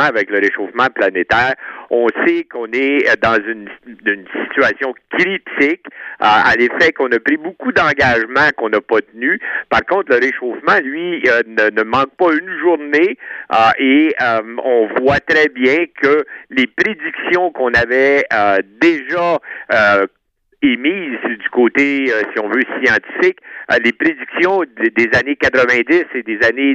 avec 0.00 0.30
le 0.30 0.38
réchauffement 0.38 0.86
planétaire, 0.94 1.54
on 1.90 2.06
sait 2.26 2.44
qu'on 2.44 2.66
est 2.72 3.04
dans 3.20 3.36
une, 3.46 3.68
situation 4.48 4.94
critique 5.10 5.84
euh, 6.20 6.24
à 6.24 6.54
l'effet 6.56 6.92
qu'on 6.92 7.10
a 7.10 7.18
pris 7.18 7.36
beaucoup 7.36 7.72
d'engagements 7.72 8.50
qu'on 8.56 8.68
n'a 8.68 8.80
pas 8.80 9.00
tenus. 9.00 9.38
Par 9.68 9.84
contre, 9.84 10.10
le 10.10 10.16
réchauffement, 10.16 10.78
lui, 10.82 11.22
euh, 11.26 11.42
ne, 11.46 11.82
manque 11.82 12.14
pas 12.16 12.32
une 12.32 12.58
journée 12.58 13.16
euh, 13.52 13.56
et 13.78 14.14
on 14.64 14.88
voit 15.00 15.20
très 15.20 15.48
bien 15.48 15.86
que 16.00 16.24
les 16.50 16.66
prédictions 16.66 17.50
qu'on 17.50 17.72
avait 17.74 18.24
déjà 18.80 19.38
émises 20.62 21.18
du 21.24 21.50
côté, 21.50 22.06
si 22.06 22.38
on 22.40 22.48
veut, 22.48 22.62
scientifique, 22.82 23.38
les 23.82 23.92
prédictions 23.92 24.62
des 24.78 25.08
années 25.18 25.36
90 25.36 26.04
et 26.14 26.22
des 26.22 26.38
années 26.46 26.74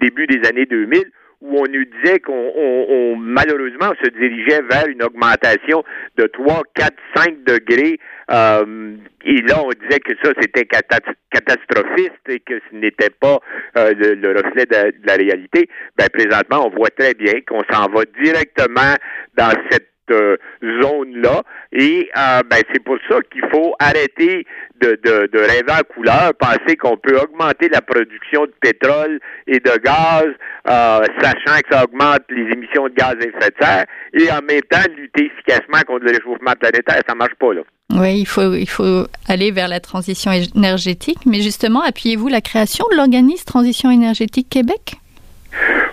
début 0.00 0.26
des 0.26 0.46
années 0.48 0.66
2000 0.66 1.04
où 1.44 1.58
on 1.58 1.66
nous 1.70 1.84
disait 1.84 2.20
qu'on 2.20 3.16
malheureusement 3.18 3.92
se 4.02 4.08
dirigeait 4.10 4.62
vers 4.70 4.86
une 4.88 5.02
augmentation 5.02 5.84
de 6.16 6.24
3, 6.24 6.62
4, 6.74 6.94
5 7.16 7.44
degrés. 7.44 7.98
Euh, 8.30 8.96
et 9.26 9.42
là, 9.42 9.62
on 9.62 9.68
disait 9.68 10.00
que 10.00 10.12
ça, 10.22 10.32
c'était 10.40 10.64
catastrophiste 10.64 12.28
et 12.28 12.40
que 12.40 12.54
ce 12.70 12.76
n'était 12.76 13.10
pas 13.10 13.40
euh, 13.76 13.92
le, 13.94 14.30
reflet 14.30 14.64
de, 14.64 14.94
la 15.06 15.14
réalité. 15.16 15.68
Ben, 15.98 16.08
présentement, 16.10 16.66
on 16.66 16.70
voit 16.70 16.88
très 16.96 17.12
bien 17.12 17.34
qu'on 17.46 17.62
s'en 17.70 17.90
va 17.92 18.04
directement 18.22 18.94
dans 19.36 19.52
cette 19.70 19.93
euh, 20.10 20.36
zone-là. 20.62 21.42
Et 21.72 22.10
euh, 22.16 22.42
ben, 22.48 22.62
c'est 22.72 22.82
pour 22.82 22.98
ça 23.08 23.18
qu'il 23.30 23.44
faut 23.52 23.74
arrêter 23.78 24.46
de, 24.80 25.38
rêver 25.38 25.72
à 25.72 25.82
couleur, 25.82 26.32
penser 26.38 26.76
qu'on 26.76 26.96
peut 26.96 27.18
augmenter 27.18 27.68
la 27.68 27.80
production 27.80 28.44
de 28.44 28.52
pétrole 28.60 29.18
et 29.46 29.60
de 29.60 29.78
gaz, 29.82 30.26
euh, 30.68 31.04
sachant 31.20 31.60
que 31.60 31.74
ça 31.74 31.84
augmente 31.84 32.20
les 32.28 32.52
émissions 32.52 32.88
de 32.88 32.94
gaz 32.94 33.14
à 33.20 33.24
effet 33.24 33.50
de 33.50 33.64
serre, 33.64 33.84
et 34.12 34.30
en 34.30 34.42
même 34.42 34.62
temps 34.62 34.90
lutter 34.96 35.26
efficacement 35.26 35.80
contre 35.86 36.04
le 36.04 36.10
réchauffement 36.10 36.52
planétaire. 36.58 37.00
Ça 37.08 37.14
marche 37.14 37.34
pas, 37.38 37.54
là. 37.54 37.62
Oui, 37.94 38.20
il 38.20 38.26
faut, 38.26 38.54
il 38.54 38.68
faut 38.68 39.06
aller 39.28 39.50
vers 39.50 39.68
la 39.68 39.78
transition 39.78 40.32
énergétique, 40.32 41.18
mais 41.26 41.40
justement, 41.40 41.82
appuyez-vous 41.82 42.28
la 42.28 42.40
création 42.40 42.84
de 42.90 42.96
l'organisme 42.96 43.44
Transition 43.44 43.90
énergétique 43.90 44.48
Québec? 44.48 44.96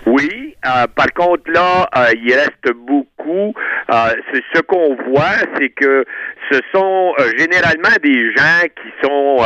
Oui, 0.06 0.56
euh, 0.66 0.86
par 0.94 1.12
contre 1.14 1.50
là, 1.50 1.88
euh, 1.96 2.12
il 2.22 2.34
reste 2.34 2.72
beaucoup. 2.74 3.54
Euh, 3.92 4.14
ce 4.54 4.60
qu'on 4.62 4.96
voit, 5.06 5.36
c'est 5.58 5.70
que 5.70 6.04
ce 6.50 6.60
sont 6.72 7.14
généralement 7.38 7.96
des 8.02 8.32
gens 8.32 8.62
qui 8.76 9.06
sont 9.06 9.38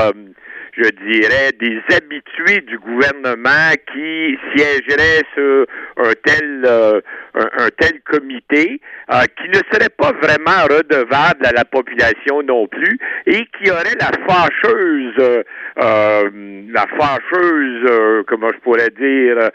je 0.76 0.90
dirais, 0.90 1.52
des 1.58 1.80
habitués 1.94 2.60
du 2.60 2.78
gouvernement 2.78 3.72
qui 3.92 4.38
siégeraient 4.54 5.24
sur 5.34 5.66
un 5.96 6.12
tel, 6.22 6.62
euh, 6.66 7.00
un, 7.34 7.68
tel 7.78 8.00
comité, 8.02 8.80
euh, 9.10 9.22
qui 9.38 9.48
ne 9.48 9.60
serait 9.72 9.88
pas 9.88 10.12
vraiment 10.20 10.64
redevable 10.64 11.46
à 11.46 11.52
la 11.52 11.64
population 11.64 12.42
non 12.42 12.66
plus 12.66 12.98
et 13.26 13.46
qui 13.56 13.70
aurait 13.70 13.96
la 13.98 14.10
fâcheuse, 14.28 15.44
euh, 15.78 16.30
la 16.70 16.86
fâcheuse, 16.98 18.24
comment 18.26 18.50
je 18.52 18.58
pourrais 18.58 18.90
dire, 18.90 19.50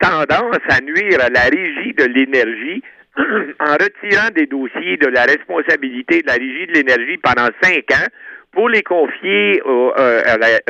tendance 0.00 0.62
à 0.68 0.80
nuire 0.80 1.20
à 1.22 1.28
la 1.28 1.42
régie 1.42 1.94
de 1.94 2.04
l'énergie 2.04 2.82
en 3.60 3.72
retirant 3.72 4.30
des 4.34 4.46
dossiers 4.46 4.96
de 4.96 5.06
la 5.06 5.22
responsabilité 5.22 6.22
de 6.22 6.26
la 6.26 6.34
régie 6.34 6.66
de 6.66 6.72
l'énergie 6.72 7.18
pendant 7.18 7.48
cinq 7.62 7.90
ans 7.92 8.08
pour 8.56 8.70
les 8.70 8.82
confier 8.82 9.60
au, 9.66 9.92
euh, 9.98 10.22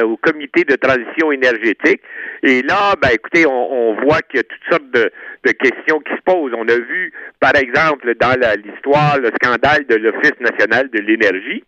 au, 0.03 0.17
comité 0.17 0.65
de 0.65 0.75
transition 0.75 1.31
énergétique. 1.31 2.03
Et 2.43 2.63
là, 2.63 2.95
ben 3.01 3.11
écoutez, 3.15 3.47
on, 3.47 3.95
voit 4.03 4.21
qu'il 4.23 4.39
y 4.39 4.41
a 4.41 4.43
toutes 4.43 4.69
sortes 4.69 4.91
de, 4.91 5.11
de, 5.45 5.53
questions 5.53 6.01
qui 6.01 6.13
se 6.13 6.23
posent. 6.25 6.53
On 6.59 6.69
a 6.69 6.75
vu, 6.75 7.13
par 7.39 7.55
exemple, 7.55 8.13
dans 8.21 8.37
l'histoire, 8.65 9.19
le 9.19 9.31
scandale 9.41 9.87
de 9.87 9.95
l'Office 9.95 10.39
national 10.41 10.91
de 10.91 10.99
l'énergie 10.99 11.63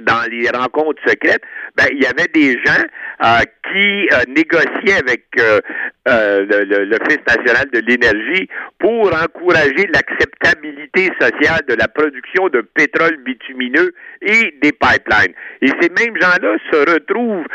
dans 0.00 0.28
les 0.30 0.48
rencontres 0.50 1.02
secrètes, 1.06 1.42
ben, 1.76 1.86
il 1.92 2.02
y 2.02 2.06
avait 2.06 2.28
des 2.32 2.52
gens 2.64 2.82
euh, 3.24 3.40
qui 3.70 4.08
euh, 4.12 4.22
négociaient 4.28 4.98
avec 4.98 5.24
euh, 5.38 5.60
l'Office 6.84 7.18
national 7.26 7.68
de 7.72 7.80
l'énergie 7.80 8.48
pour 8.78 9.10
encourager 9.12 9.88
l'acceptabilité 9.92 11.10
sociale 11.20 11.62
de 11.68 11.74
la 11.74 11.88
production 11.88 12.48
de 12.48 12.60
pétrole 12.60 13.16
bitumineux 13.24 13.92
et 14.22 14.54
des 14.62 14.72
pipelines. 14.72 15.34
Et 15.62 15.68
ces 15.80 15.88
mêmes 15.88 16.14
gens-là 16.20 16.56
se 16.70 16.92
retrouvent, 16.92 17.46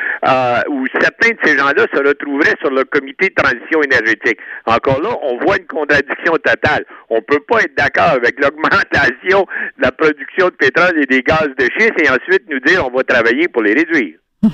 ou 0.69 0.85
certains 0.99 1.29
de 1.29 1.37
ces 1.43 1.57
gens-là 1.57 1.85
se 1.93 1.99
retrouveraient 1.99 2.55
sur 2.59 2.71
le 2.71 2.83
comité 2.83 3.29
de 3.29 3.35
transition 3.35 3.81
énergétique. 3.83 4.39
Encore 4.65 5.01
là, 5.01 5.15
on 5.21 5.37
voit 5.37 5.57
une 5.57 5.67
contradiction 5.67 6.33
totale. 6.33 6.85
On 7.09 7.21
peut 7.21 7.39
pas 7.47 7.61
être 7.61 7.75
d'accord 7.77 8.15
avec 8.15 8.35
l'augmentation 8.41 9.45
de 9.77 9.81
la 9.81 9.91
production 9.91 10.47
de 10.47 10.55
pétrole 10.55 11.01
et 11.01 11.05
des 11.05 11.21
gaz 11.21 11.47
de 11.57 11.65
schiste 11.77 12.01
et 12.03 12.09
nous 12.49 12.59
dire 12.59 12.85
on 12.85 12.95
va 12.95 13.03
travailler 13.03 13.47
pour 13.47 13.61
les 13.61 13.73
réduire. 13.73 14.17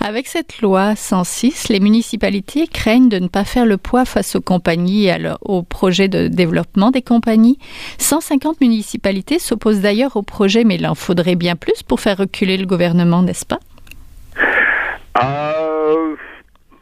Avec 0.00 0.26
cette 0.26 0.60
loi 0.60 0.94
106, 0.96 1.68
les 1.68 1.80
municipalités 1.80 2.66
craignent 2.66 3.08
de 3.08 3.18
ne 3.18 3.28
pas 3.28 3.44
faire 3.44 3.64
le 3.64 3.78
poids 3.78 4.04
face 4.04 4.36
aux 4.36 4.40
compagnies 4.40 5.06
et 5.06 5.16
au 5.40 5.62
projet 5.62 6.08
de 6.08 6.28
développement 6.28 6.90
des 6.90 7.02
compagnies. 7.02 7.58
150 7.98 8.60
municipalités 8.60 9.38
s'opposent 9.38 9.80
d'ailleurs 9.80 10.16
au 10.16 10.22
projet, 10.22 10.64
mais 10.64 10.76
il 10.76 10.86
en 10.86 10.94
faudrait 10.94 11.36
bien 11.36 11.56
plus 11.56 11.82
pour 11.82 12.00
faire 12.00 12.18
reculer 12.18 12.56
le 12.56 12.66
gouvernement, 12.66 13.22
n'est-ce 13.22 13.46
pas? 13.46 13.60
Euh, 15.22 16.16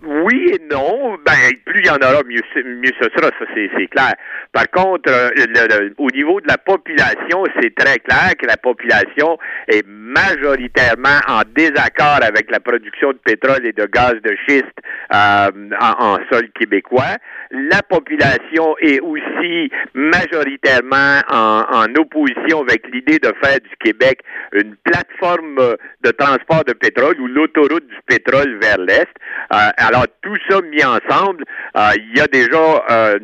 oui 0.05 0.55
et 0.55 0.63
non. 0.71 1.17
Ben, 1.25 1.33
plus 1.65 1.81
il 1.81 1.87
y 1.87 1.91
en 1.91 1.97
aura, 1.97 2.23
mieux, 2.25 2.43
mieux 2.65 2.93
ce 3.01 3.09
sera, 3.17 3.31
ça 3.39 3.47
c'est 3.55 3.87
clair. 3.89 4.15
Par 4.53 4.69
contre, 4.71 5.11
euh, 5.11 5.91
au 5.99 6.09
niveau 6.11 6.41
de 6.41 6.49
la 6.49 6.59
population, 6.59 7.45
c'est 7.61 7.75
très 7.75 7.99
clair 7.99 8.33
que 8.39 8.47
la 8.47 8.57
population 8.57 9.39
est 9.69 9.87
majoritairement 9.87 11.21
en 11.29 11.43
désaccord 11.55 12.21
avec 12.23 12.51
la 12.51 12.61
production 12.61 13.13
de 13.13 13.19
pétrole 13.25 13.65
et 13.65 13.73
de 13.73 13.87
gaz 13.87 14.15
de 14.23 14.37
schiste 14.47 14.67
euh, 15.15 15.51
en, 15.81 16.19
sol 16.31 16.49
québécois. 16.59 17.17
La 17.51 17.83
population 17.83 18.77
est 18.81 19.01
aussi 19.01 19.71
majoritairement 19.95 21.21
en, 21.31 21.65
en 21.71 21.95
opposition 21.97 22.63
avec 22.63 22.87
l'idée 22.93 23.19
de 23.19 23.33
faire 23.43 23.61
du 23.61 23.77
Québec 23.81 24.21
une 24.53 24.77
plateforme 24.85 25.77
de 26.05 26.11
transport 26.11 26.65
de 26.65 26.73
pétrole 26.73 27.21
ou 27.21 27.27
l'autoroute 27.27 27.87
du 27.87 27.97
pétrole 28.07 28.59
vers 28.61 28.79
l'Est. 28.79 29.09
Euh, 29.53 29.71
alors, 29.93 30.07
tout 30.23 30.37
ça 30.49 30.63
mis 30.63 30.83
ensemble, 30.83 31.45
euh, 31.77 31.91
il 31.99 32.17
y 32.17 32.21
a 32.21 32.27
déjà 32.27 32.83
euh, 32.91 33.19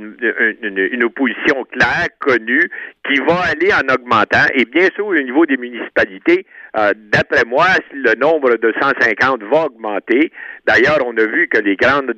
une, 0.61 1.03
opposition 1.03 1.65
claire, 1.73 2.09
connue, 2.19 2.71
qui 3.07 3.19
va 3.21 3.41
aller 3.51 3.73
en 3.73 3.95
augmentant. 3.95 4.45
Et 4.55 4.67
bien 4.67 4.89
sûr, 4.95 5.07
au 5.07 5.15
niveau 5.15 5.47
des 5.47 5.57
municipalités, 5.57 6.45
euh, 6.77 6.93
d'après 7.13 7.45
moi, 7.45 7.67
le 7.93 8.15
nombre 8.15 8.57
de 8.57 8.73
150 8.81 9.43
va 9.45 9.67
augmenter. 9.67 10.33
D'ailleurs, 10.67 10.99
on 11.07 11.17
a 11.17 11.25
vu 11.25 11.49
que 11.49 11.59
les 11.59 11.77
grandes 11.77 12.15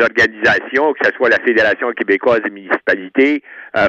organisations, 0.00 0.92
que 0.92 1.06
ce 1.06 1.12
soit 1.16 1.28
la 1.28 1.38
Fédération 1.44 1.92
québécoise 1.92 2.42
des 2.42 2.50
municipalités 2.50 3.42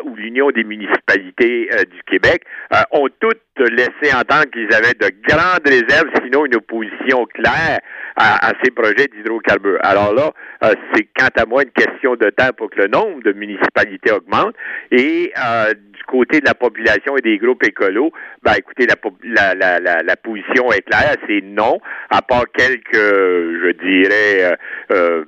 ou 0.05 0.15
l'Union 0.15 0.51
des 0.51 0.63
municipalités 0.63 1.69
du 1.89 2.03
Québec, 2.05 2.43
ont 2.91 3.07
toutes 3.19 3.41
laissé 3.57 4.13
entendre 4.13 4.45
qu'ils 4.51 4.73
avaient 4.73 4.93
de 4.93 5.11
grandes 5.27 5.67
réserves, 5.67 6.09
sinon 6.23 6.45
une 6.45 6.55
opposition 6.55 7.25
claire 7.25 7.79
à, 8.15 8.53
ces 8.63 8.71
projets 8.71 9.07
d'hydrocarbures. 9.07 9.79
Alors 9.83 10.13
là, 10.13 10.31
euh, 10.63 10.73
c'est 10.93 11.07
quant 11.17 11.29
à 11.35 11.45
moi 11.45 11.63
une 11.63 11.71
question 11.71 12.15
de 12.15 12.29
temps 12.29 12.49
pour 12.57 12.69
que 12.69 12.81
le 12.81 12.87
nombre 12.87 13.21
de 13.23 13.33
municipalités 13.33 14.11
augmente. 14.11 14.55
Et 14.91 15.31
euh, 15.37 15.73
du 15.73 16.03
côté 16.07 16.39
de 16.39 16.45
la 16.45 16.53
population 16.53 17.17
et 17.17 17.21
des 17.21 17.37
groupes 17.37 17.63
écolos, 17.63 18.11
ben 18.43 18.53
écoutez, 18.57 18.85
la, 19.23 19.70
la, 19.79 20.15
position 20.15 20.71
est 20.71 20.81
claire, 20.81 21.15
c'est 21.27 21.41
non, 21.41 21.79
à 22.09 22.21
part 22.21 22.45
quelques, 22.55 22.93
je 22.93 23.71
dirais, 23.83 24.57
euh, 24.91 25.25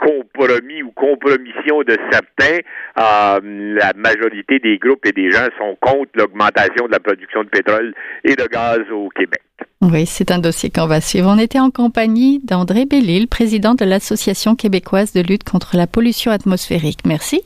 compromis 0.00 0.82
ou 0.82 0.90
compromission 0.92 1.82
de 1.82 1.96
certains, 2.10 2.60
la 2.96 3.92
majorité 3.96 4.58
des 4.58 4.78
groupes 4.78 5.04
et 5.06 5.12
des 5.12 5.30
gens 5.30 5.46
sont 5.58 5.76
contre 5.80 6.10
l'augmentation 6.14 6.86
de 6.86 6.92
la 6.92 7.00
production 7.00 7.44
de 7.44 7.48
pétrole 7.48 7.94
et 8.24 8.34
de 8.34 8.46
gaz 8.46 8.80
au 8.90 9.08
Québec. 9.10 9.42
Oui, 9.82 10.06
c'est 10.06 10.30
un 10.30 10.38
dossier 10.38 10.70
qu'on 10.70 10.86
va 10.86 11.00
suivre. 11.00 11.30
On 11.30 11.38
était 11.38 11.60
en 11.60 11.70
compagnie 11.70 12.40
d'André 12.44 12.86
Bellil, 12.86 13.28
président 13.28 13.74
de 13.74 13.84
l'Association 13.84 14.54
québécoise 14.54 15.12
de 15.12 15.22
lutte 15.22 15.44
contre 15.44 15.76
la 15.76 15.86
pollution 15.86 16.32
atmosphérique. 16.32 17.00
Merci. 17.06 17.42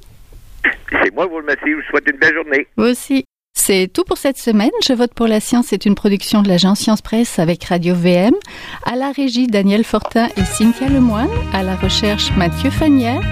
C'est 0.91 1.15
moi, 1.15 1.27
vous 1.27 1.37
remercie. 1.37 1.61
Je 1.67 1.75
vous 1.75 1.83
souhaite 1.83 2.09
une 2.11 2.19
belle 2.19 2.35
journée. 2.35 2.67
Vous 2.77 2.87
aussi. 2.87 3.25
C'est 3.66 3.90
tout 3.90 4.05
pour 4.05 4.18
cette 4.18 4.37
semaine. 4.37 4.68
Je 4.87 4.92
vote 4.92 5.14
pour 5.14 5.27
la 5.27 5.40
science 5.40 5.68
C'est 5.70 5.87
une 5.87 5.94
production 5.94 6.42
de 6.42 6.48
l'agence 6.48 6.81
Science 6.81 7.00
Presse 7.00 7.38
avec 7.38 7.64
Radio 7.64 7.94
VM. 7.94 8.35
À 8.85 8.94
la 8.94 9.11
régie, 9.11 9.46
Daniel 9.46 9.85
Fortin 9.85 10.29
et 10.37 10.44
Cynthia 10.44 10.87
Lemoine. 10.87 11.31
À 11.55 11.62
la 11.62 11.74
recherche, 11.74 12.31
Mathieu 12.37 12.68
Fanière. 12.68 13.22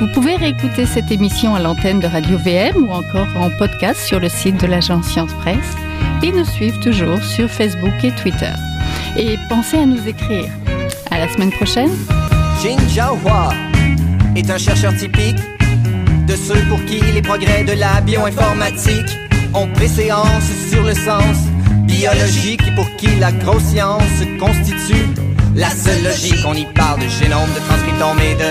Vous 0.00 0.08
pouvez 0.12 0.34
réécouter 0.34 0.86
cette 0.86 1.12
émission 1.12 1.54
à 1.54 1.60
l'antenne 1.60 2.00
de 2.00 2.08
Radio 2.08 2.36
VM 2.36 2.88
ou 2.88 2.90
encore 2.90 3.28
en 3.36 3.48
podcast 3.60 4.00
sur 4.00 4.18
le 4.18 4.28
site 4.28 4.60
de 4.60 4.66
l'agence 4.66 5.06
Science 5.06 5.32
Presse 5.34 5.76
et 6.24 6.32
nous 6.32 6.44
suivre 6.44 6.80
toujours 6.80 7.22
sur 7.22 7.48
Facebook 7.48 7.94
et 8.02 8.10
Twitter. 8.20 8.54
Et 9.16 9.36
pensez 9.48 9.78
à 9.78 9.86
nous 9.86 10.08
écrire. 10.08 10.50
À 11.12 11.18
la 11.18 11.28
semaine 11.28 11.52
prochaine. 11.52 11.92
Jin 12.60 12.76
Jiahua 12.88 13.50
est 14.34 14.50
un 14.50 14.58
chercheur 14.58 14.96
typique 14.96 15.38
de 16.26 16.34
ceux 16.34 16.60
pour 16.68 16.84
qui 16.86 16.98
les 17.12 17.22
progrès 17.22 17.62
de 17.62 17.74
la 17.74 18.00
bioinformatique 18.00 19.16
ont 19.56 19.68
préséance 19.68 20.50
sur 20.70 20.82
le 20.82 20.94
sens 20.94 21.36
biologique 21.84 22.74
pour 22.74 22.88
qui 22.96 23.08
la 23.16 23.32
grosse 23.32 23.64
science 23.64 24.18
constitue 24.38 25.08
la 25.54 25.70
seule 25.70 26.04
logique. 26.04 26.44
On 26.46 26.54
y 26.54 26.66
parle 26.66 27.00
de 27.00 27.08
génome, 27.08 27.48
de 27.54 27.60
transcriptome 27.66 28.18
et 28.20 28.34
de 28.34 28.50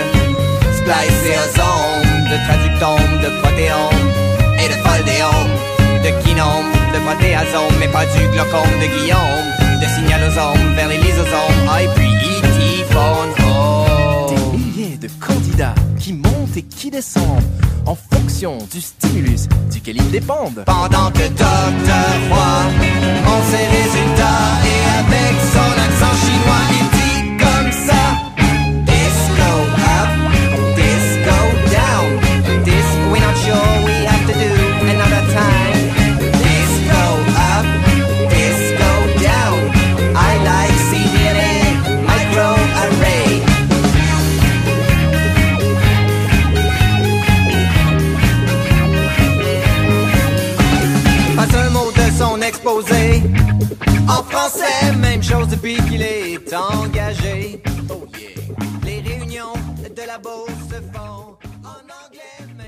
spliceosome, 0.77 2.25
de 2.31 2.37
traductome, 2.45 3.21
de 3.21 3.29
protéome 3.41 4.09
et 4.59 4.67
de 4.67 4.77
foldéome 4.83 5.75
de 6.05 6.11
kinome, 6.23 6.71
de 6.93 6.99
protéasome, 6.99 7.73
mais 7.79 7.87
pas 7.87 8.05
du 8.05 8.27
glaucome 8.31 8.75
de 8.79 8.85
Guillaume, 8.95 9.47
de 9.81 9.87
signalosome 9.87 10.75
vers 10.75 10.87
les 10.87 10.97
lysosomes, 10.97 11.67
ah, 11.67 11.81
et 11.81 11.87
puis 11.95 12.07
E.T. 12.07 12.85
phone 12.93 13.31
Des 14.29 14.57
milliers 14.57 14.97
de 14.97 15.09
candidats 15.19 15.73
qui 15.99 16.13
montent 16.13 16.55
et 16.55 16.61
qui 16.61 16.91
descendent 16.91 17.41
en 17.87 17.95
du 18.45 18.79
stimulus 18.79 19.47
duquel 19.71 19.97
ils 19.97 20.11
dépendent. 20.11 20.63
Pendant 20.65 21.09
que 21.11 21.27
Docteur 21.29 22.13
Roy 22.29 22.61
en 23.25 23.41
ses 23.49 23.65
résultats 23.65 24.61
et 24.63 24.81
avec 24.99 25.33
son 25.51 25.71
accent 25.81 26.15
chinois, 26.21 26.65
il 26.79 26.94
En 54.07 54.23
français, 54.23 54.91
même 54.97 55.23
chose 55.23 55.47
depuis 55.47 55.77
qu'il 55.89 56.01
est 56.01 56.53
engagé. 56.53 57.61
Oh 57.89 58.05
yeah. 58.17 58.29
Les 58.83 59.01
réunions 59.01 59.53
de 59.83 60.01
la 60.07 60.17
bourse 60.17 60.54